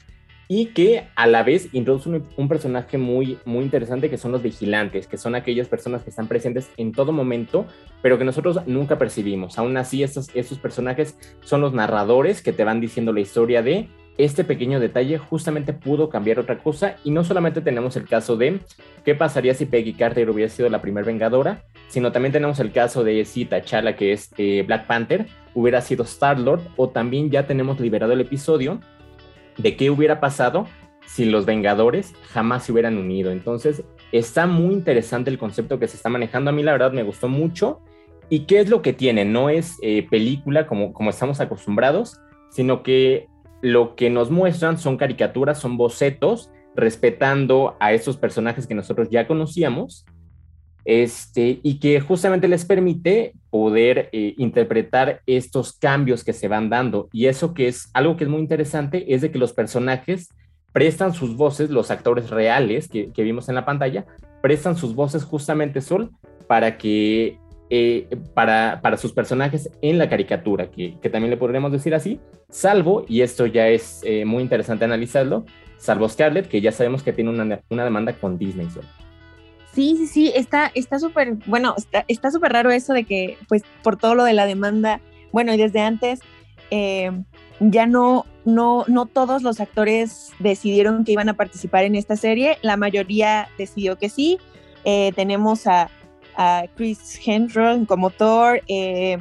y 0.47 0.67
que 0.67 1.07
a 1.15 1.27
la 1.27 1.43
vez 1.43 1.69
introducen 1.73 2.23
un, 2.37 2.47
personaje 2.47 2.97
muy, 2.97 3.37
muy 3.45 3.63
interesante 3.63 4.09
que 4.09 4.17
son 4.17 4.31
los 4.31 4.43
vigilantes, 4.43 5.07
que 5.07 5.17
son 5.17 5.35
aquellas 5.35 5.67
personas 5.67 6.03
que 6.03 6.09
están 6.09 6.27
presentes 6.27 6.69
en 6.77 6.91
todo 6.91 7.11
momento, 7.11 7.65
pero 8.01 8.17
que 8.17 8.25
nosotros 8.25 8.59
nunca 8.67 8.97
percibimos. 8.97 9.57
Aún 9.57 9.75
así, 9.77 10.03
estos, 10.03 10.29
estos 10.33 10.59
personajes 10.59 11.17
son 11.41 11.61
los 11.61 11.73
narradores 11.73 12.41
que 12.41 12.53
te 12.53 12.63
van 12.63 12.79
diciendo 12.79 13.13
la 13.13 13.21
historia 13.21 13.61
de 13.61 13.89
este 14.17 14.43
pequeño 14.45 14.79
detalle 14.79 15.17
justamente 15.17 15.73
pudo 15.73 16.09
cambiar 16.09 16.39
otra 16.39 16.59
cosa 16.59 16.95
y 17.03 17.11
no 17.11 17.23
solamente 17.23 17.61
tenemos 17.61 17.97
el 17.97 18.07
caso 18.07 18.37
de 18.37 18.59
qué 19.03 19.13
pasaría 19.13 19.53
si 19.53 19.65
Peggy 19.65 19.93
Carter 19.93 20.29
hubiera 20.29 20.49
sido 20.49 20.69
la 20.69 20.81
primera 20.81 21.05
vengadora, 21.05 21.63
sino 21.89 22.11
también 22.11 22.31
tenemos 22.31 22.59
el 22.59 22.71
caso 22.71 23.03
de 23.03 23.25
si 23.25 23.45
T'Challa, 23.45 23.95
que 23.95 24.13
es 24.13 24.31
eh, 24.37 24.63
Black 24.65 24.87
Panther, 24.87 25.27
hubiera 25.53 25.81
sido 25.81 26.03
Star-Lord 26.03 26.61
o 26.77 26.89
también 26.89 27.29
ya 27.29 27.45
tenemos 27.45 27.79
liberado 27.79 28.13
el 28.13 28.21
episodio 28.21 28.79
de 29.57 29.75
qué 29.75 29.89
hubiera 29.89 30.19
pasado 30.19 30.67
si 31.05 31.25
los 31.25 31.45
Vengadores 31.45 32.13
jamás 32.31 32.63
se 32.63 32.71
hubieran 32.71 32.97
unido. 32.97 33.31
Entonces, 33.31 33.83
está 34.11 34.47
muy 34.47 34.73
interesante 34.73 35.29
el 35.29 35.37
concepto 35.37 35.79
que 35.79 35.87
se 35.87 35.97
está 35.97 36.09
manejando. 36.09 36.49
A 36.49 36.53
mí 36.53 36.63
la 36.63 36.71
verdad 36.71 36.91
me 36.91 37.03
gustó 37.03 37.29
mucho. 37.29 37.81
¿Y 38.29 38.41
qué 38.41 38.59
es 38.59 38.69
lo 38.69 38.81
que 38.81 38.93
tiene? 38.93 39.23
No 39.23 39.49
es 39.49 39.77
eh, 39.81 40.07
película 40.09 40.65
como, 40.65 40.93
como 40.93 41.11
estamos 41.11 41.39
acostumbrados, 41.39 42.19
sino 42.49 42.81
que 42.81 43.27
lo 43.61 43.95
que 43.95 44.09
nos 44.09 44.31
muestran 44.31 44.77
son 44.77 44.97
caricaturas, 44.97 45.59
son 45.59 45.77
bocetos, 45.77 46.49
respetando 46.75 47.77
a 47.79 47.93
esos 47.93 48.17
personajes 48.17 48.67
que 48.67 48.75
nosotros 48.75 49.09
ya 49.09 49.27
conocíamos, 49.27 50.05
este, 50.85 51.59
y 51.63 51.79
que 51.79 51.99
justamente 51.99 52.47
les 52.47 52.63
permite 52.63 53.33
poder 53.49 54.09
eh, 54.11 54.35
interpretar 54.37 55.21
estos 55.25 55.73
cambios 55.73 56.23
que 56.23 56.31
se 56.31 56.47
van 56.47 56.69
dando. 56.69 57.09
Y 57.11 57.25
eso 57.25 57.53
que 57.55 57.67
es 57.67 57.89
algo 57.93 58.15
que 58.15 58.23
es 58.23 58.29
muy 58.29 58.39
interesante 58.39 59.13
es 59.13 59.21
de 59.21 59.31
que 59.31 59.39
los 59.39 59.51
personajes 59.51 60.29
prestan 60.71 61.13
sus 61.13 61.35
voces, 61.35 61.71
los 61.71 61.89
actores 61.89 62.29
reales 62.29 62.87
que, 62.87 63.11
vimos 63.17 63.49
en 63.49 63.55
la 63.55 63.65
pantalla, 63.65 64.05
prestan 64.41 64.75
sus 64.75 64.93
voces 64.93 65.23
justamente 65.23 65.81
Sol 65.81 66.11
para 66.47 66.77
que 66.77 67.39
eh, 67.71 68.07
para, 68.35 68.79
para, 68.83 68.97
sus 68.97 69.11
personajes 69.11 69.71
en 69.81 69.97
la 69.97 70.07
caricatura, 70.07 70.69
que, 70.69 70.99
que, 71.01 71.09
también 71.09 71.31
le 71.31 71.37
podríamos 71.37 71.71
decir 71.71 71.95
así, 71.95 72.19
salvo, 72.49 73.05
y 73.07 73.21
esto 73.21 73.47
ya 73.47 73.69
es 73.69 74.01
eh, 74.03 74.23
muy 74.25 74.43
interesante 74.43 74.85
analizarlo, 74.85 75.45
salvo 75.77 76.07
Scarlett, 76.07 76.47
que 76.47 76.61
ya 76.61 76.71
sabemos 76.71 77.01
que 77.01 77.13
tiene 77.13 77.31
una, 77.31 77.61
una 77.69 77.83
demanda 77.83 78.13
con 78.13 78.37
Disney. 78.37 78.69
Sol. 78.69 78.83
Sí, 79.75 79.95
sí, 79.97 80.07
sí, 80.07 80.31
está 80.33 80.71
súper, 80.99 81.35
bueno, 81.45 81.75
está 82.07 82.31
súper 82.31 82.53
raro 82.53 82.71
eso 82.71 82.93
de 82.93 83.03
que, 83.03 83.37
pues, 83.49 83.63
por 83.83 83.97
todo 83.97 84.15
lo 84.15 84.23
de 84.23 84.33
la 84.33 84.45
demanda, 84.45 85.01
bueno, 85.33 85.53
y 85.53 85.57
desde 85.57 85.81
antes, 85.81 86.21
eh, 86.71 87.11
ya 87.59 87.85
no, 87.85 88.25
no, 88.45 88.85
no 88.87 89.05
todos 89.05 89.43
los 89.43 89.59
actores 89.59 90.31
decidieron 90.39 91.03
que 91.03 91.11
iban 91.11 91.27
a 91.27 91.33
participar 91.33 91.83
en 91.83 91.95
esta 91.95 92.15
serie, 92.15 92.57
la 92.61 92.77
mayoría 92.77 93.49
decidió 93.57 93.97
que 93.97 94.09
sí. 94.09 94.39
tenemos 95.15 95.67
a 95.67 95.89
Chris 96.75 97.19
Hemsworth 97.25 97.85
como 97.87 98.09
Thor, 98.09 98.61
eh, 98.67 99.17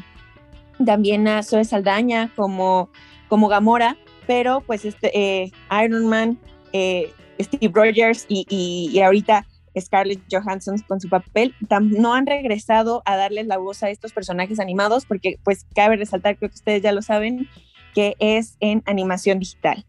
también 0.84 1.28
a 1.28 1.42
Zoe 1.42 1.64
Saldaña 1.64 2.30
como, 2.34 2.88
como 3.28 3.48
Gamora, 3.48 3.96
pero 4.26 4.60
pues 4.60 4.84
este, 4.84 5.10
eh, 5.18 5.50
Iron 5.84 6.06
Man, 6.06 6.38
eh, 6.72 7.12
Steve 7.40 7.72
Rogers 7.74 8.26
y, 8.28 8.46
y, 8.48 9.00
ahorita 9.00 9.46
Scarlett 9.80 10.22
Johansson 10.30 10.78
con 10.86 11.00
su 11.00 11.08
papel, 11.08 11.54
no 11.80 12.14
han 12.14 12.26
regresado 12.26 13.02
a 13.04 13.16
darles 13.16 13.46
la 13.46 13.58
voz 13.58 13.82
a 13.82 13.90
estos 13.90 14.12
personajes 14.12 14.60
animados 14.60 15.06
porque 15.06 15.38
pues 15.42 15.66
cabe 15.74 15.96
resaltar, 15.96 16.36
creo 16.36 16.50
que 16.50 16.56
ustedes 16.56 16.82
ya 16.82 16.92
lo 16.92 17.02
saben, 17.02 17.48
que 17.94 18.16
es 18.18 18.56
en 18.60 18.82
animación 18.86 19.38
digital. 19.38 19.84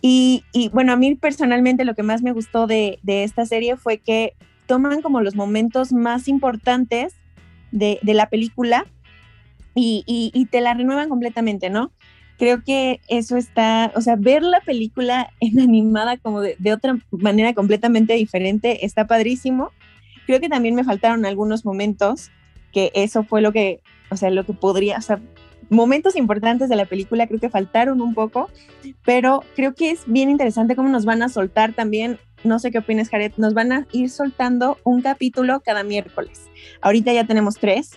Y, 0.00 0.44
bueno, 0.72 0.92
a 0.92 0.96
mí 0.96 1.16
personalmente 1.16 1.84
lo 1.84 1.94
que 1.94 2.04
más 2.04 2.22
me 2.22 2.32
gustó 2.32 2.68
de 2.68 2.98
esta 3.04 3.46
serie 3.46 3.76
fue 3.76 3.98
que 3.98 4.34
toman 4.66 5.02
como 5.02 5.20
los 5.20 5.34
momentos 5.34 5.92
más 5.92 6.28
importantes 6.28 7.16
de, 7.72 7.98
la 8.02 8.28
película 8.28 8.86
y, 9.74 10.48
te 10.50 10.60
la 10.60 10.74
renuevan 10.74 11.08
completamente, 11.08 11.70
¿no? 11.70 11.92
Creo 12.38 12.62
que 12.62 13.00
eso 13.08 13.36
está, 13.36 13.92
o 13.94 14.00
sea, 14.00 14.16
ver 14.16 14.42
la 14.42 14.60
película 14.60 15.30
en 15.40 15.60
animada 15.60 16.16
como 16.16 16.40
de, 16.40 16.56
otra 16.72 16.98
manera 17.10 17.54
completamente 17.54 18.14
diferente 18.14 18.84
está 18.86 19.06
padrísimo. 19.06 19.72
Creo 20.26 20.40
que 20.40 20.48
también 20.48 20.74
me 20.74 20.84
faltaron 20.84 21.26
algunos 21.26 21.64
momentos 21.64 22.30
que 22.72 22.92
eso 22.94 23.24
fue 23.24 23.40
lo 23.40 23.52
que, 23.52 23.80
o 24.10 24.16
sea, 24.16 24.30
lo 24.30 24.44
que 24.44 24.52
podría, 24.52 24.98
o 24.98 25.02
sea, 25.02 25.20
momentos 25.70 26.16
importantes 26.16 26.68
de 26.68 26.76
la 26.76 26.86
película 26.86 27.26
creo 27.26 27.40
que 27.40 27.48
faltaron 27.48 28.00
un 28.00 28.14
poco, 28.14 28.48
pero 29.04 29.42
creo 29.56 29.74
que 29.74 29.90
es 29.90 30.02
bien 30.06 30.30
interesante 30.30 30.76
cómo 30.76 30.88
nos 30.88 31.04
van 31.04 31.22
a 31.22 31.28
soltar 31.28 31.72
también 31.72 32.18
no 32.44 32.58
sé 32.58 32.70
qué 32.70 32.78
opinas, 32.78 33.08
Jared, 33.08 33.32
nos 33.36 33.54
van 33.54 33.72
a 33.72 33.86
ir 33.92 34.10
soltando 34.10 34.78
un 34.84 35.02
capítulo 35.02 35.60
cada 35.60 35.82
miércoles. 35.82 36.42
Ahorita 36.80 37.12
ya 37.12 37.26
tenemos 37.26 37.56
tres, 37.56 37.92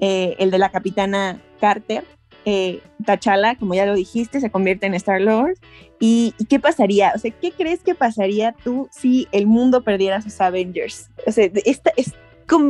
eh, 0.00 0.36
el 0.38 0.50
de 0.50 0.58
la 0.58 0.70
capitana 0.70 1.40
Carter, 1.60 2.04
eh, 2.50 2.80
T'Challa, 3.04 3.56
como 3.56 3.74
ya 3.74 3.84
lo 3.84 3.94
dijiste, 3.94 4.40
se 4.40 4.50
convierte 4.50 4.86
en 4.86 4.94
Star-Lord. 4.94 5.58
¿Y, 6.00 6.32
qué 6.48 6.58
pasaría? 6.58 7.12
O 7.14 7.18
sea, 7.18 7.30
¿qué 7.30 7.52
crees 7.52 7.82
que 7.82 7.94
pasaría 7.94 8.54
tú 8.64 8.88
si 8.90 9.28
el 9.32 9.46
mundo 9.46 9.82
perdiera 9.82 10.22
sus 10.22 10.40
Avengers? 10.40 11.10
O 11.26 11.32
sea, 11.32 11.50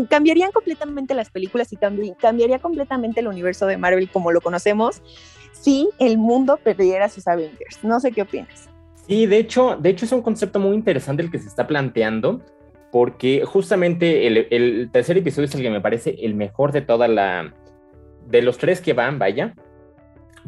cambiarían 0.08 0.50
completamente 0.50 1.14
las 1.14 1.30
películas 1.30 1.72
y 1.72 1.76
cambiaría 1.76 2.58
completamente 2.58 3.20
el 3.20 3.28
universo 3.28 3.66
de 3.66 3.76
Marvel 3.76 4.10
como 4.10 4.32
lo 4.32 4.40
conocemos 4.40 5.00
si 5.52 5.88
el 6.00 6.18
mundo 6.18 6.58
perdiera 6.62 7.08
sus 7.08 7.28
Avengers. 7.28 7.78
No 7.84 8.00
sé 8.00 8.10
qué 8.10 8.22
opinas. 8.22 8.68
Sí, 9.06 9.26
de 9.26 9.38
hecho, 9.38 9.76
de 9.76 9.90
hecho 9.90 10.06
es 10.06 10.12
un 10.12 10.22
concepto 10.22 10.58
muy 10.58 10.74
interesante 10.74 11.22
el 11.22 11.30
que 11.30 11.38
se 11.38 11.46
está 11.46 11.68
planteando, 11.68 12.40
porque 12.90 13.44
justamente 13.44 14.26
el, 14.26 14.90
tercer 14.90 15.18
episodio 15.18 15.46
es 15.46 15.54
el 15.54 15.62
que 15.62 15.70
me 15.70 15.80
parece 15.80 16.16
el 16.20 16.34
mejor 16.34 16.72
de 16.72 16.80
toda 16.80 17.06
la, 17.06 17.54
de 18.26 18.42
los 18.42 18.58
tres 18.58 18.80
que 18.80 18.92
van, 18.92 19.18
vaya, 19.18 19.54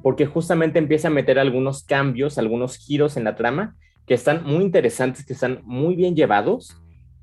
porque 0.03 0.27
justamente 0.27 0.79
empieza 0.79 1.09
a 1.09 1.11
meter 1.11 1.39
algunos 1.39 1.85
cambios, 1.85 2.39
algunos 2.39 2.77
giros 2.77 3.17
en 3.17 3.25
la 3.25 3.37
trama 3.37 3.77
que 4.07 4.15
están 4.15 4.45
muy 4.45 4.65
interesantes, 4.65 5.25
que 5.25 5.35
están 5.35 5.61
muy 5.65 5.95
bien 5.95 6.17
llevados, 6.17 6.77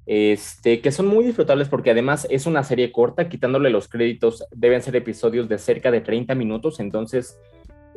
este, 0.05 0.79
que 0.79 0.91
son 0.91 1.07
muy 1.07 1.25
disfrutables 1.25 1.67
porque 1.67 1.91
además 1.91 2.25
es 2.29 2.45
una 2.45 2.63
serie 2.63 2.91
corta, 2.91 3.27
quitándole 3.27 3.69
los 3.69 3.89
créditos, 3.89 4.45
deben 4.51 4.81
ser 4.81 4.95
episodios 4.95 5.49
de 5.49 5.57
cerca 5.57 5.91
de 5.91 6.01
30 6.01 6.33
minutos, 6.33 6.79
entonces 6.79 7.37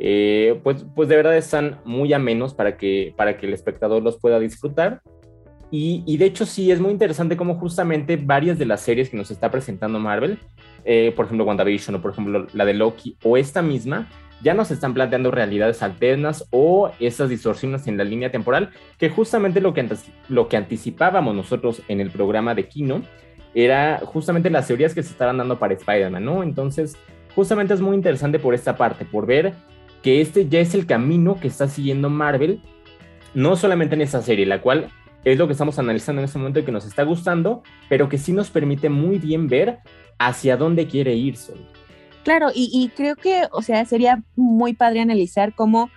eh, 0.02 0.59
pues, 0.64 0.85
pues 0.96 1.09
de 1.09 1.16
verdad 1.16 1.37
están 1.37 1.78
muy 1.85 2.12
amenos 2.12 2.54
para 2.54 2.76
que, 2.76 3.14
para 3.16 3.37
que 3.37 3.46
el 3.46 3.52
espectador 3.52 4.02
los 4.02 4.18
pueda 4.18 4.40
disfrutar. 4.40 5.02
Y, 5.72 6.16
de 6.16 6.24
hecho 6.24 6.46
sí, 6.46 6.72
es 6.72 6.80
muy 6.80 6.90
interesante 6.90 7.37
cómo 7.37 7.54
justamente 7.54 8.16
varias 8.16 8.59
de 8.59 8.66
las 8.66 8.80
series 8.80 9.09
que 9.09 9.16
nos 9.16 9.30
está 9.30 9.52
presentando 9.52 10.00
Marvel, 10.00 10.40
eh, 10.85 11.12
por 11.14 11.26
ejemplo 11.26 11.44
WandaVision 11.44 11.94
o 11.94 12.02
por 12.02 12.11
ejemplo 12.11 12.48
la 12.52 12.64
de 12.64 12.74
Loki 12.74 13.16
o 13.22 13.37
esta 13.37 13.62
misma, 13.62 14.09
ya 14.42 14.55
nos 14.55 14.70
están 14.70 14.94
planteando 14.94 15.31
realidades 15.31 15.83
alternas 15.83 16.46
o 16.50 16.90
esas 17.00 17.29
distorsiones 17.29 17.87
en 17.87 17.96
la 17.96 18.05
línea 18.05 18.31
temporal, 18.31 18.70
que 18.98 19.11
justamente 19.11 19.61
lo 19.61 19.74
que, 19.74 19.87
lo 20.29 20.48
que 20.48 20.57
anticipábamos 20.57 21.35
nosotros 21.35 21.83
en 21.88 22.00
el 22.00 22.11
programa 22.11 22.55
de 22.55 22.68
Kino 22.68 23.03
era 23.55 24.00
justamente 24.05 24.50
las 24.50 24.66
teorías 24.66 24.94
que 24.94 25.03
se 25.03 25.11
estaban 25.11 25.38
dando 25.38 25.59
para 25.59 25.74
Spider-Man, 25.74 26.24
¿no? 26.24 26.42
Entonces, 26.42 26.96
justamente 27.35 27.74
es 27.74 27.81
muy 27.81 27.96
interesante 27.96 28.38
por 28.38 28.55
esta 28.55 28.76
parte, 28.76 29.05
por 29.05 29.26
ver 29.26 29.55
que 30.03 30.20
este 30.20 30.48
ya 30.48 30.61
es 30.61 30.74
el 30.74 30.87
camino 30.87 31.38
que 31.40 31.48
está 31.48 31.68
siguiendo 31.68 32.09
Marvel, 32.09 32.61
no 33.35 33.57
solamente 33.57 33.94
en 33.94 34.00
esta 34.03 34.22
serie, 34.22 34.46
la 34.46 34.61
cual 34.61 34.88
es 35.24 35.38
lo 35.38 35.46
que 35.46 35.53
estamos 35.53 35.79
analizando 35.79 36.20
en 36.20 36.24
este 36.24 36.38
momento 36.38 36.61
y 36.61 36.64
que 36.64 36.72
nos 36.72 36.87
está 36.87 37.03
gustando, 37.03 37.62
pero 37.88 38.09
que 38.09 38.18
sí 38.18 38.33
nos 38.33 38.50
permite 38.50 38.88
muy 38.88 39.18
bien 39.18 39.48
ver 39.48 39.81
hacia 40.18 40.57
dónde 40.57 40.87
quiere 40.87 41.14
ir 41.14 41.37
Claro, 42.24 42.48
y, 42.54 42.90
creo 42.94 43.16
que, 43.16 43.44
o 43.50 43.62
sea, 43.62 43.85
sería 43.87 44.22
muy 44.37 44.74
padre 44.74 45.00
analizar 45.00 45.54
cómo, 45.54 45.90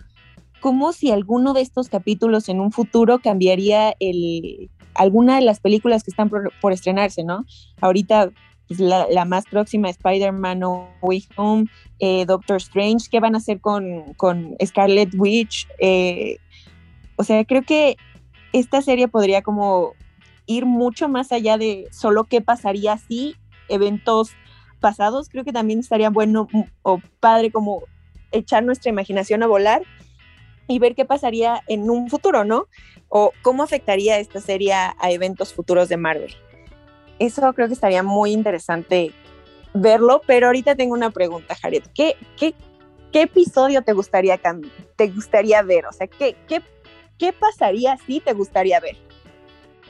cómo 0.62 0.94
si 0.94 1.12
alguno 1.12 1.54
de 1.54 1.62
estos 1.62 1.90
capítulos 1.90 2.48
en 2.48 2.62
un 2.62 2.72
futuro 2.72 3.20
cambiaría 3.20 3.94
el, 4.00 4.70
alguna 4.96 5.36
de 5.36 5.42
las 5.42 5.60
películas 5.60 6.04
que 6.04 6.12
están 6.12 6.30
por 6.30 6.72
estrenarse, 6.72 7.24
¿no? 7.24 7.46
Ahorita 7.82 8.32
pues, 8.68 8.80
la, 8.80 9.26
más 9.26 9.46
próxima, 9.46 9.90
Spider-Man 9.90 10.60
No 10.60 10.90
Way 11.02 11.28
Home, 11.36 11.66
eh, 12.00 12.26
Doctor 12.26 12.58
Strange, 12.58 13.08
¿qué 13.12 13.20
van 13.20 13.36
a 13.36 13.40
hacer 13.40 13.60
con, 13.60 14.14
con 14.16 14.56
Scarlet 14.64 15.14
Witch? 15.16 15.68
Eh, 15.80 16.38
o 17.18 17.24
sea, 17.24 17.44
creo 17.46 17.64
que 17.64 17.98
esta 18.54 18.82
serie 18.82 19.08
podría 19.08 19.42
como 19.42 19.94
ir 20.46 20.66
mucho 20.66 21.08
más 21.08 21.32
allá 21.32 21.58
de 21.58 21.88
solo 21.92 22.24
qué 22.26 22.42
pasaría 22.42 22.98
si 22.98 23.36
eventos 23.70 24.32
pasados, 24.84 25.30
creo 25.30 25.46
que 25.46 25.54
también 25.54 25.80
estaría 25.80 26.10
bueno 26.10 26.50
mm, 26.52 26.64
o 26.82 27.00
padre 27.22 27.52
como 27.52 27.84
echar 28.34 28.66
nuestra 28.66 28.90
imaginación 28.90 29.42
a 29.42 29.48
volar 29.48 29.82
y 30.68 30.80
ver 30.80 30.94
qué 30.94 31.06
pasaría 31.06 31.62
en 31.68 31.90
un 31.90 32.10
futuro, 32.10 32.44
¿no? 32.44 32.68
O 33.08 33.32
cómo 33.42 33.64
afectaría 33.64 34.20
esta 34.20 34.42
serie 34.42 34.74
a 34.74 34.96
eventos 35.10 35.54
futuros 35.54 35.88
de 35.88 35.96
Marvel. 35.96 36.36
Eso 37.18 37.54
creo 37.54 37.68
que 37.68 37.74
estaría 37.76 38.04
muy 38.04 38.34
interesante 38.34 39.14
verlo, 39.74 40.22
pero 40.28 40.48
ahorita 40.48 40.76
tengo 40.76 40.94
una 40.94 41.12
pregunta, 41.12 41.56
Jared. 41.56 41.84
¿Qué, 41.96 42.18
qué, 42.38 42.54
qué 43.14 43.22
episodio 43.22 43.84
te 43.84 43.94
gustaría, 43.94 44.38
te 44.98 45.08
gustaría 45.08 45.62
ver? 45.62 45.86
O 45.86 45.94
sea, 45.94 46.08
¿qué, 46.08 46.36
qué, 46.48 46.62
qué 47.18 47.32
pasaría 47.32 47.96
si 48.06 48.20
te 48.20 48.34
gustaría 48.34 48.82
ver? 48.82 48.98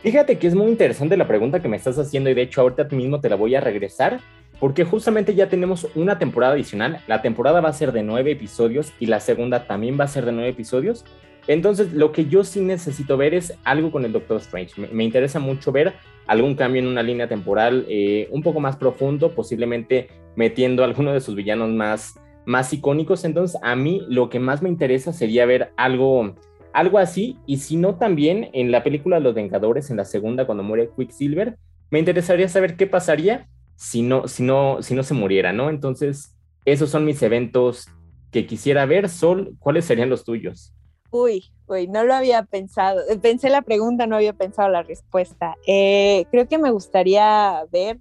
Fíjate 0.03 0.37
que 0.37 0.47
es 0.47 0.53
muy 0.55 0.67
interesante 0.67 1.15
la 1.15 1.27
pregunta 1.27 1.61
que 1.61 1.69
me 1.69 1.77
estás 1.77 1.97
haciendo 1.97 2.29
y 2.29 2.33
de 2.33 2.41
hecho 2.41 2.61
ahorita 2.61 2.83
mismo 2.91 3.21
te 3.21 3.29
la 3.29 3.37
voy 3.37 3.55
a 3.55 3.61
regresar 3.61 4.19
porque 4.63 4.85
justamente 4.85 5.35
ya 5.35 5.49
tenemos 5.49 5.89
una 5.93 6.17
temporada 6.17 6.53
adicional. 6.53 7.01
La 7.05 7.21
temporada 7.21 7.59
va 7.59 7.67
a 7.67 7.73
ser 7.73 7.91
de 7.91 8.01
nueve 8.01 8.31
episodios 8.31 8.93
y 8.97 9.07
la 9.07 9.19
segunda 9.19 9.67
también 9.67 9.99
va 9.99 10.05
a 10.05 10.07
ser 10.07 10.23
de 10.23 10.31
nueve 10.31 10.51
episodios. 10.51 11.03
Entonces, 11.47 11.91
lo 11.91 12.13
que 12.13 12.27
yo 12.27 12.45
sí 12.45 12.61
necesito 12.61 13.17
ver 13.17 13.33
es 13.33 13.59
algo 13.65 13.91
con 13.91 14.05
el 14.05 14.13
Doctor 14.13 14.37
Strange. 14.37 14.87
Me, 14.89 15.03
interesa 15.03 15.41
mucho 15.41 15.73
ver 15.73 15.95
algún 16.27 16.55
cambio 16.55 16.81
en 16.81 16.87
una 16.87 17.03
línea 17.03 17.27
temporal 17.27 17.85
eh, 17.89 18.29
un 18.31 18.41
poco 18.41 18.61
más 18.61 18.77
profundo, 18.77 19.35
posiblemente 19.35 20.07
metiendo 20.37 20.83
a 20.83 20.85
alguno 20.85 21.11
de 21.11 21.19
sus 21.19 21.35
villanos 21.35 21.69
más, 21.69 22.17
más 22.45 22.71
icónicos. 22.71 23.25
Entonces, 23.25 23.59
a 23.63 23.75
mí 23.75 24.05
lo 24.07 24.29
que 24.29 24.39
más 24.39 24.61
me 24.61 24.69
interesa 24.69 25.11
sería 25.11 25.45
ver 25.45 25.73
algo 25.75 26.35
algo 26.71 26.99
así, 26.99 27.37
y 27.45 27.57
si 27.57 27.75
no 27.75 27.95
también 27.95 28.49
en 28.53 28.71
la 28.71 28.81
película 28.81 29.19
Los 29.19 29.35
Vengadores, 29.35 29.91
en 29.91 29.97
la 29.97 30.05
segunda, 30.05 30.45
cuando 30.45 30.63
muere 30.63 30.89
Quicksilver, 30.97 31.57
me 31.91 31.99
interesaría 31.99 32.47
saber 32.47 32.77
qué 32.77 32.87
pasaría 32.87 33.49
si 33.75 34.01
no, 34.01 34.27
si 34.27 34.43
no, 34.43 34.81
si 34.81 34.93
no 34.95 35.03
se 35.03 35.13
muriera, 35.13 35.53
¿no? 35.53 35.69
Entonces, 35.69 36.35
esos 36.65 36.89
son 36.89 37.05
mis 37.05 37.21
eventos 37.21 37.87
que 38.31 38.45
quisiera 38.45 38.85
ver. 38.85 39.09
Sol, 39.09 39.55
¿cuáles 39.59 39.85
serían 39.85 40.09
los 40.09 40.23
tuyos? 40.23 40.73
Uy, 41.11 41.51
uy, 41.67 41.87
no 41.87 42.03
lo 42.03 42.13
había 42.15 42.43
pensado. 42.43 43.01
Pensé 43.21 43.49
la 43.49 43.61
pregunta, 43.61 44.07
no 44.07 44.15
había 44.15 44.33
pensado 44.33 44.69
la 44.69 44.83
respuesta. 44.83 45.55
Eh, 45.67 46.25
creo 46.31 46.47
que 46.47 46.57
me 46.57 46.71
gustaría 46.71 47.63
ver 47.71 47.99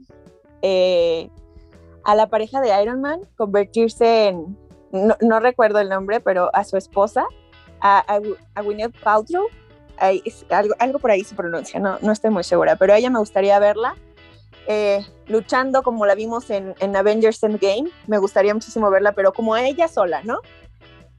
eh, 0.62 1.28
a 2.04 2.14
la 2.14 2.28
pareja 2.28 2.60
de 2.60 2.82
Iron 2.82 3.00
Man 3.00 3.20
convertirse 3.36 4.28
en, 4.28 4.56
no, 4.92 5.16
no 5.20 5.40
recuerdo 5.40 5.80
el 5.80 5.88
nombre, 5.88 6.20
pero 6.20 6.50
a 6.54 6.64
su 6.64 6.76
esposa 6.76 7.26
a, 7.80 8.20
a, 8.54 8.62
Gwyneth 8.62 8.98
Paltrow, 9.02 9.46
algo, 10.50 10.74
algo 10.78 10.98
por 10.98 11.10
ahí 11.10 11.24
se 11.24 11.34
pronuncia, 11.34 11.80
no, 11.80 11.98
no 12.00 12.12
estoy 12.12 12.30
muy 12.30 12.44
segura, 12.44 12.76
pero 12.76 12.92
a 12.92 12.98
ella 12.98 13.10
me 13.10 13.18
gustaría 13.18 13.58
verla 13.58 13.96
eh, 14.66 15.04
luchando 15.26 15.82
como 15.82 16.06
la 16.06 16.14
vimos 16.14 16.50
en, 16.50 16.74
en, 16.80 16.96
Avengers 16.96 17.42
Endgame, 17.42 17.90
me 18.06 18.18
gustaría 18.18 18.54
muchísimo 18.54 18.90
verla, 18.90 19.12
pero 19.12 19.32
como 19.32 19.56
ella 19.56 19.88
sola, 19.88 20.22
¿no? 20.22 20.40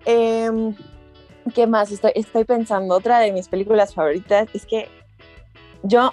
Em, 0.06 0.75
¿Qué 1.53 1.67
más? 1.67 1.91
Estoy, 1.91 2.12
estoy 2.15 2.45
pensando, 2.45 2.95
otra 2.95 3.19
de 3.19 3.32
mis 3.32 3.49
películas 3.49 3.93
favoritas 3.93 4.47
es 4.53 4.65
que 4.65 4.88
yo 5.84 6.12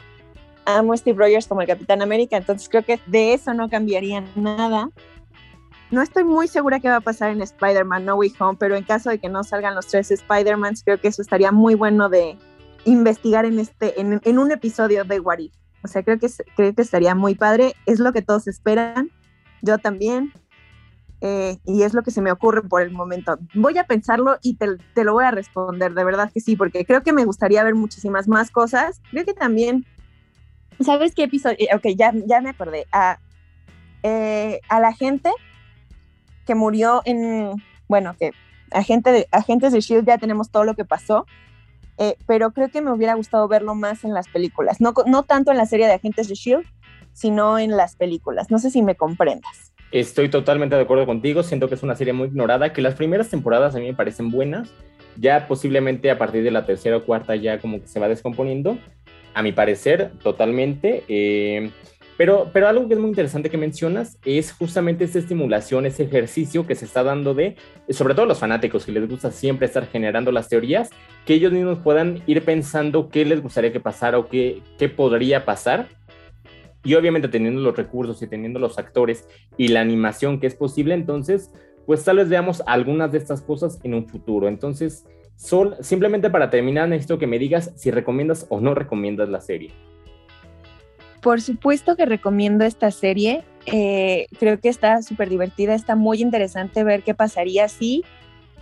amo 0.64 0.92
a 0.92 0.96
Steve 0.96 1.18
Rogers 1.18 1.46
como 1.46 1.60
el 1.60 1.68
Capitán 1.68 2.02
América, 2.02 2.36
entonces 2.36 2.68
creo 2.68 2.84
que 2.84 3.00
de 3.06 3.34
eso 3.34 3.54
no 3.54 3.68
cambiaría 3.68 4.24
nada. 4.34 4.90
No 5.90 6.02
estoy 6.02 6.22
muy 6.22 6.46
segura 6.46 6.78
qué 6.78 6.88
va 6.88 6.96
a 6.96 7.00
pasar 7.00 7.30
en 7.30 7.42
Spider-Man 7.42 8.04
No 8.04 8.14
Way 8.14 8.32
Home, 8.38 8.56
pero 8.58 8.76
en 8.76 8.84
caso 8.84 9.10
de 9.10 9.18
que 9.18 9.28
no 9.28 9.42
salgan 9.42 9.74
los 9.74 9.88
tres 9.88 10.10
Spider-Mans, 10.10 10.84
creo 10.84 11.00
que 11.00 11.08
eso 11.08 11.20
estaría 11.20 11.50
muy 11.50 11.74
bueno 11.74 12.08
de 12.08 12.38
investigar 12.84 13.44
en, 13.44 13.58
este, 13.58 14.00
en, 14.00 14.38
un 14.38 14.52
episodio 14.52 15.04
de 15.04 15.20
What 15.20 15.38
If. 15.38 15.52
O 15.82 15.88
sea, 15.88 16.02
creo 16.02 16.18
que, 16.18 16.28
creo 16.56 16.74
que 16.74 16.82
estaría 16.82 17.14
muy 17.14 17.34
padre. 17.34 17.74
Es 17.86 17.98
lo 17.98 18.12
que 18.12 18.22
todos 18.22 18.46
esperan. 18.48 19.10
Yo 19.62 19.78
también. 19.78 20.32
Eh, 21.22 21.58
y 21.66 21.82
es 21.82 21.92
lo 21.92 22.02
que 22.02 22.10
se 22.10 22.22
me 22.22 22.32
ocurre 22.32 22.62
por 22.62 22.82
el 22.82 22.90
momento. 22.90 23.38
Voy 23.54 23.76
a 23.76 23.84
pensarlo 23.84 24.38
y 24.42 24.56
te, 24.56 25.04
lo 25.04 25.12
voy 25.12 25.24
a 25.24 25.30
responder, 25.30 25.92
de 25.92 26.04
verdad 26.04 26.30
que 26.32 26.40
sí, 26.40 26.56
porque 26.56 26.86
creo 26.86 27.02
que 27.02 27.12
me 27.12 27.26
gustaría 27.26 27.62
ver 27.62 27.74
muchísimas 27.74 28.26
más 28.26 28.50
cosas. 28.50 29.02
Creo 29.10 29.26
que 29.26 29.34
también, 29.34 29.84
¿sabes 30.80 31.14
qué 31.14 31.24
episodio? 31.24 31.56
Eh, 31.58 31.68
ok, 31.74 31.88
ya, 31.94 32.12
ya 32.26 32.40
me 32.40 32.50
acordé. 32.50 32.86
A, 32.90 33.18
eh, 34.02 34.60
a 34.70 34.80
la 34.80 34.94
gente 34.94 35.30
que 36.46 36.54
murió 36.54 37.02
en, 37.04 37.52
bueno, 37.86 38.16
que 38.18 38.32
agente 38.70 39.12
de, 39.12 39.28
agentes 39.30 39.72
de 39.72 39.80
Shield 39.80 40.06
ya 40.06 40.16
tenemos 40.16 40.50
todo 40.50 40.64
lo 40.64 40.74
que 40.74 40.86
pasó, 40.86 41.26
eh, 42.00 42.16
pero 42.26 42.50
creo 42.52 42.70
que 42.70 42.80
me 42.80 42.90
hubiera 42.90 43.14
gustado 43.14 43.46
verlo 43.46 43.74
más 43.74 44.04
en 44.04 44.14
las 44.14 44.26
películas, 44.26 44.80
no, 44.80 44.94
no 45.06 45.22
tanto 45.22 45.50
en 45.50 45.58
la 45.58 45.66
serie 45.66 45.86
de 45.86 45.92
agentes 45.92 46.28
de 46.28 46.34
Shield, 46.34 46.64
sino 47.12 47.58
en 47.58 47.76
las 47.76 47.94
películas. 47.94 48.50
No 48.50 48.58
sé 48.58 48.70
si 48.70 48.80
me 48.80 48.94
comprendas. 48.94 49.72
Estoy 49.92 50.30
totalmente 50.30 50.76
de 50.76 50.82
acuerdo 50.82 51.04
contigo, 51.04 51.42
siento 51.42 51.68
que 51.68 51.74
es 51.74 51.82
una 51.82 51.96
serie 51.96 52.14
muy 52.14 52.28
ignorada, 52.28 52.72
que 52.72 52.80
las 52.80 52.94
primeras 52.94 53.28
temporadas 53.28 53.74
a 53.74 53.80
mí 53.80 53.86
me 53.86 53.94
parecen 53.94 54.30
buenas, 54.30 54.70
ya 55.16 55.46
posiblemente 55.46 56.10
a 56.10 56.16
partir 56.16 56.42
de 56.42 56.50
la 56.50 56.64
tercera 56.64 56.96
o 56.96 57.04
cuarta 57.04 57.36
ya 57.36 57.58
como 57.58 57.80
que 57.80 57.86
se 57.86 58.00
va 58.00 58.08
descomponiendo, 58.08 58.78
a 59.34 59.42
mi 59.42 59.52
parecer, 59.52 60.12
totalmente. 60.22 61.04
Eh, 61.06 61.70
pero, 62.20 62.50
pero 62.52 62.68
algo 62.68 62.86
que 62.86 62.92
es 62.92 63.00
muy 63.00 63.08
interesante 63.08 63.48
que 63.48 63.56
mencionas 63.56 64.18
es 64.26 64.52
justamente 64.52 65.04
esa 65.04 65.18
estimulación, 65.18 65.86
ese 65.86 66.02
ejercicio 66.02 66.66
que 66.66 66.74
se 66.74 66.84
está 66.84 67.02
dando 67.02 67.32
de, 67.32 67.56
sobre 67.88 68.14
todo 68.14 68.26
los 68.26 68.38
fanáticos 68.38 68.84
que 68.84 68.92
les 68.92 69.08
gusta 69.08 69.30
siempre 69.30 69.64
estar 69.64 69.86
generando 69.86 70.30
las 70.30 70.50
teorías, 70.50 70.90
que 71.24 71.32
ellos 71.32 71.50
mismos 71.50 71.78
puedan 71.78 72.22
ir 72.26 72.44
pensando 72.44 73.08
qué 73.08 73.24
les 73.24 73.40
gustaría 73.42 73.72
que 73.72 73.80
pasara 73.80 74.18
o 74.18 74.28
qué, 74.28 74.60
qué 74.76 74.90
podría 74.90 75.46
pasar. 75.46 75.88
Y 76.84 76.92
obviamente 76.92 77.28
teniendo 77.28 77.62
los 77.62 77.74
recursos 77.74 78.20
y 78.20 78.26
teniendo 78.26 78.58
los 78.58 78.78
actores 78.78 79.26
y 79.56 79.68
la 79.68 79.80
animación 79.80 80.40
que 80.40 80.46
es 80.46 80.54
posible, 80.54 80.92
entonces, 80.92 81.50
pues 81.86 82.04
tal 82.04 82.18
vez 82.18 82.28
veamos 82.28 82.62
algunas 82.66 83.12
de 83.12 83.16
estas 83.16 83.40
cosas 83.40 83.80
en 83.82 83.94
un 83.94 84.06
futuro. 84.06 84.46
Entonces, 84.46 85.06
Sol, 85.36 85.74
simplemente 85.80 86.28
para 86.28 86.50
terminar, 86.50 86.86
necesito 86.86 87.18
que 87.18 87.26
me 87.26 87.38
digas 87.38 87.72
si 87.76 87.90
recomiendas 87.90 88.44
o 88.50 88.60
no 88.60 88.74
recomiendas 88.74 89.30
la 89.30 89.40
serie. 89.40 89.70
Por 91.20 91.40
supuesto 91.40 91.96
que 91.96 92.06
recomiendo 92.06 92.64
esta 92.64 92.90
serie. 92.90 93.44
Eh, 93.66 94.26
creo 94.38 94.58
que 94.58 94.68
está 94.68 95.02
súper 95.02 95.28
divertida, 95.28 95.74
está 95.74 95.94
muy 95.94 96.22
interesante 96.22 96.82
ver 96.82 97.02
qué 97.02 97.14
pasaría 97.14 97.68
si 97.68 98.04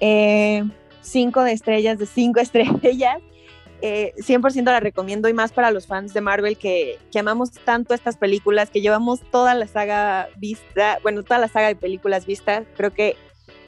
eh, 0.01 0.65
cinco 1.01 1.45
de 1.45 1.53
estrellas 1.53 1.99
de 1.99 2.07
cinco 2.07 2.41
estrellas. 2.41 3.19
Eh, 3.81 4.13
100% 4.17 4.65
la 4.65 4.81
recomiendo 4.81 5.29
y 5.29 5.33
más 5.33 5.53
para 5.53 5.71
los 5.71 5.87
fans 5.87 6.13
de 6.13 6.21
Marvel 6.21 6.59
que, 6.59 6.99
que, 7.13 7.21
amamos 7.21 7.53
tanto 7.53 7.95
estas 7.95 8.17
películas, 8.17 8.71
que 8.71 8.81
llevamos 8.81 9.21
toda 9.31 9.55
la 9.55 9.69
saga 9.69 10.29
vista, 10.37 10.99
bueno, 11.05 11.23
toda 11.23 11.39
la 11.39 11.47
saga 11.47 11.69
de 11.69 11.77
películas 11.77 12.27
vistas. 12.27 12.65
Creo 12.77 12.93
que 12.93 13.15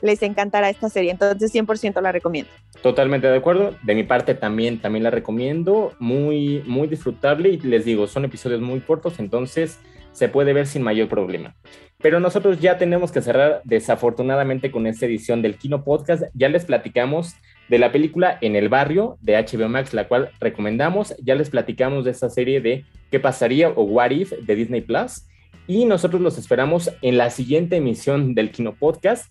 les 0.02 0.22
encantará 0.22 0.68
esta 0.68 0.88
serie. 0.88 1.10
Entonces, 1.10 1.54
100% 1.54 2.00
la 2.00 2.12
recomiendo. 2.12 2.50
Totalmente 2.82 3.26
de 3.26 3.36
acuerdo. 3.36 3.74
De 3.82 3.94
mi 3.94 4.04
parte 4.04 4.34
también, 4.34 4.80
también 4.80 5.04
la 5.04 5.10
recomiendo. 5.10 5.92
Muy, 5.98 6.62
muy 6.66 6.88
disfrutable 6.88 7.50
y 7.50 7.58
les 7.58 7.84
digo, 7.84 8.06
son 8.06 8.24
episodios 8.24 8.60
muy 8.60 8.80
cortos, 8.80 9.18
entonces 9.18 9.78
se 10.12 10.28
puede 10.28 10.52
ver 10.52 10.66
sin 10.66 10.82
mayor 10.82 11.08
problema. 11.08 11.54
Pero 11.98 12.18
nosotros 12.18 12.60
ya 12.60 12.78
tenemos 12.78 13.12
que 13.12 13.20
cerrar 13.20 13.60
desafortunadamente 13.64 14.70
con 14.70 14.86
esta 14.86 15.06
edición 15.06 15.42
del 15.42 15.56
Kino 15.56 15.84
Podcast. 15.84 16.24
Ya 16.34 16.48
les 16.48 16.64
platicamos 16.64 17.34
de 17.68 17.78
la 17.78 17.92
película 17.92 18.38
En 18.40 18.56
el 18.56 18.68
Barrio 18.68 19.18
de 19.20 19.34
HBO 19.36 19.68
Max, 19.68 19.92
la 19.92 20.08
cual 20.08 20.30
recomendamos. 20.40 21.14
Ya 21.22 21.34
les 21.34 21.50
platicamos 21.50 22.04
de 22.04 22.10
esta 22.12 22.30
serie 22.30 22.60
de 22.60 22.84
¿Qué 23.10 23.20
pasaría? 23.20 23.68
o 23.68 23.82
What 23.82 24.10
If 24.10 24.32
de 24.32 24.54
Disney 24.54 24.80
Plus. 24.80 25.26
Y 25.66 25.84
nosotros 25.84 26.22
los 26.22 26.38
esperamos 26.38 26.90
en 27.02 27.18
la 27.18 27.30
siguiente 27.30 27.76
emisión 27.76 28.34
del 28.34 28.50
Kino 28.50 28.74
Podcast 28.74 29.30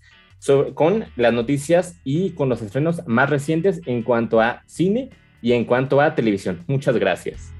con 0.73 1.05
las 1.15 1.33
noticias 1.33 1.99
y 2.03 2.31
con 2.31 2.49
los 2.49 2.61
estrenos 2.61 3.01
más 3.07 3.29
recientes 3.29 3.81
en 3.85 4.03
cuanto 4.03 4.41
a 4.41 4.63
cine 4.65 5.09
y 5.41 5.53
en 5.53 5.65
cuanto 5.65 6.01
a 6.01 6.15
televisión. 6.15 6.63
Muchas 6.67 6.97
gracias. 6.97 7.58